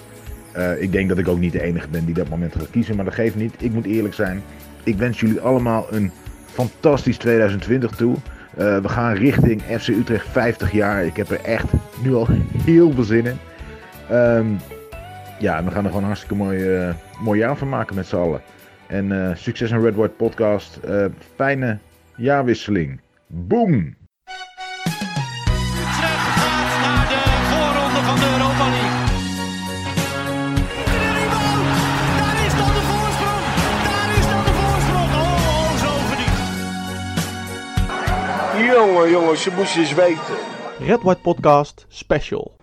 Eh, 0.52 0.82
ik 0.82 0.91
denk 0.91 1.10
dat 1.10 1.17
ik 1.17 1.28
ook 1.28 1.39
niet 1.39 1.52
de 1.52 1.62
enige 1.63 1.88
ben 1.88 2.06
die 2.06 2.13
dat 2.13 2.30
moment 2.30 2.56
gaat 2.56 2.69
kiezen, 2.69 2.95
maar 2.95 3.06
dat 3.06 3.13
geeft 3.13 3.36
niet. 3.36 3.54
Ik 3.60 3.72
moet 3.72 3.86
eerlijk 3.86 4.13
zijn. 4.13 4.43
Ik 4.84 4.95
wens 4.98 5.19
jullie 5.19 5.39
allemaal 5.39 5.88
een 5.91 6.12
fantastisch 6.45 7.17
2020 7.17 7.91
toe. 7.95 8.15
Eh, 8.57 8.77
we 8.77 8.89
gaan 8.89 9.13
richting 9.13 9.62
FC 9.62 9.88
Utrecht 9.88 10.27
50 10.27 10.71
jaar. 10.71 11.05
Ik 11.05 11.15
heb 11.15 11.29
er 11.29 11.41
echt 11.41 11.71
nu 12.03 12.13
al 12.13 12.27
heel 12.65 12.91
veel 12.91 13.03
zin 13.03 13.25
in. 13.25 13.38
Ehm, 14.09 14.47
ja, 15.39 15.63
we 15.63 15.71
gaan 15.71 15.83
er 15.83 15.89
gewoon 15.89 16.01
een 16.01 16.03
hartstikke 16.03 16.35
mooi, 16.35 16.75
eh, 16.75 16.93
mooi 17.21 17.39
jaar 17.39 17.57
van 17.57 17.69
maken 17.69 17.95
met 17.95 18.07
z'n 18.07 18.15
allen. 18.15 18.41
En 18.88 19.12
eh, 19.12 19.35
succes 19.35 19.73
aan 19.73 19.81
Red 19.81 19.95
White 19.95 20.13
Podcast. 20.13 20.79
Fijne 21.35 21.77
jaarwisseling. 22.15 22.99
Boom! 23.27 23.98
Jongen, 38.79 39.09
jongens, 39.09 39.43
je 39.43 39.51
moest 39.51 39.73
je 39.73 39.79
eens 39.79 39.93
weten. 39.93 40.35
Red 40.79 41.01
White 41.01 41.21
Podcast 41.21 41.85
Special. 41.89 42.51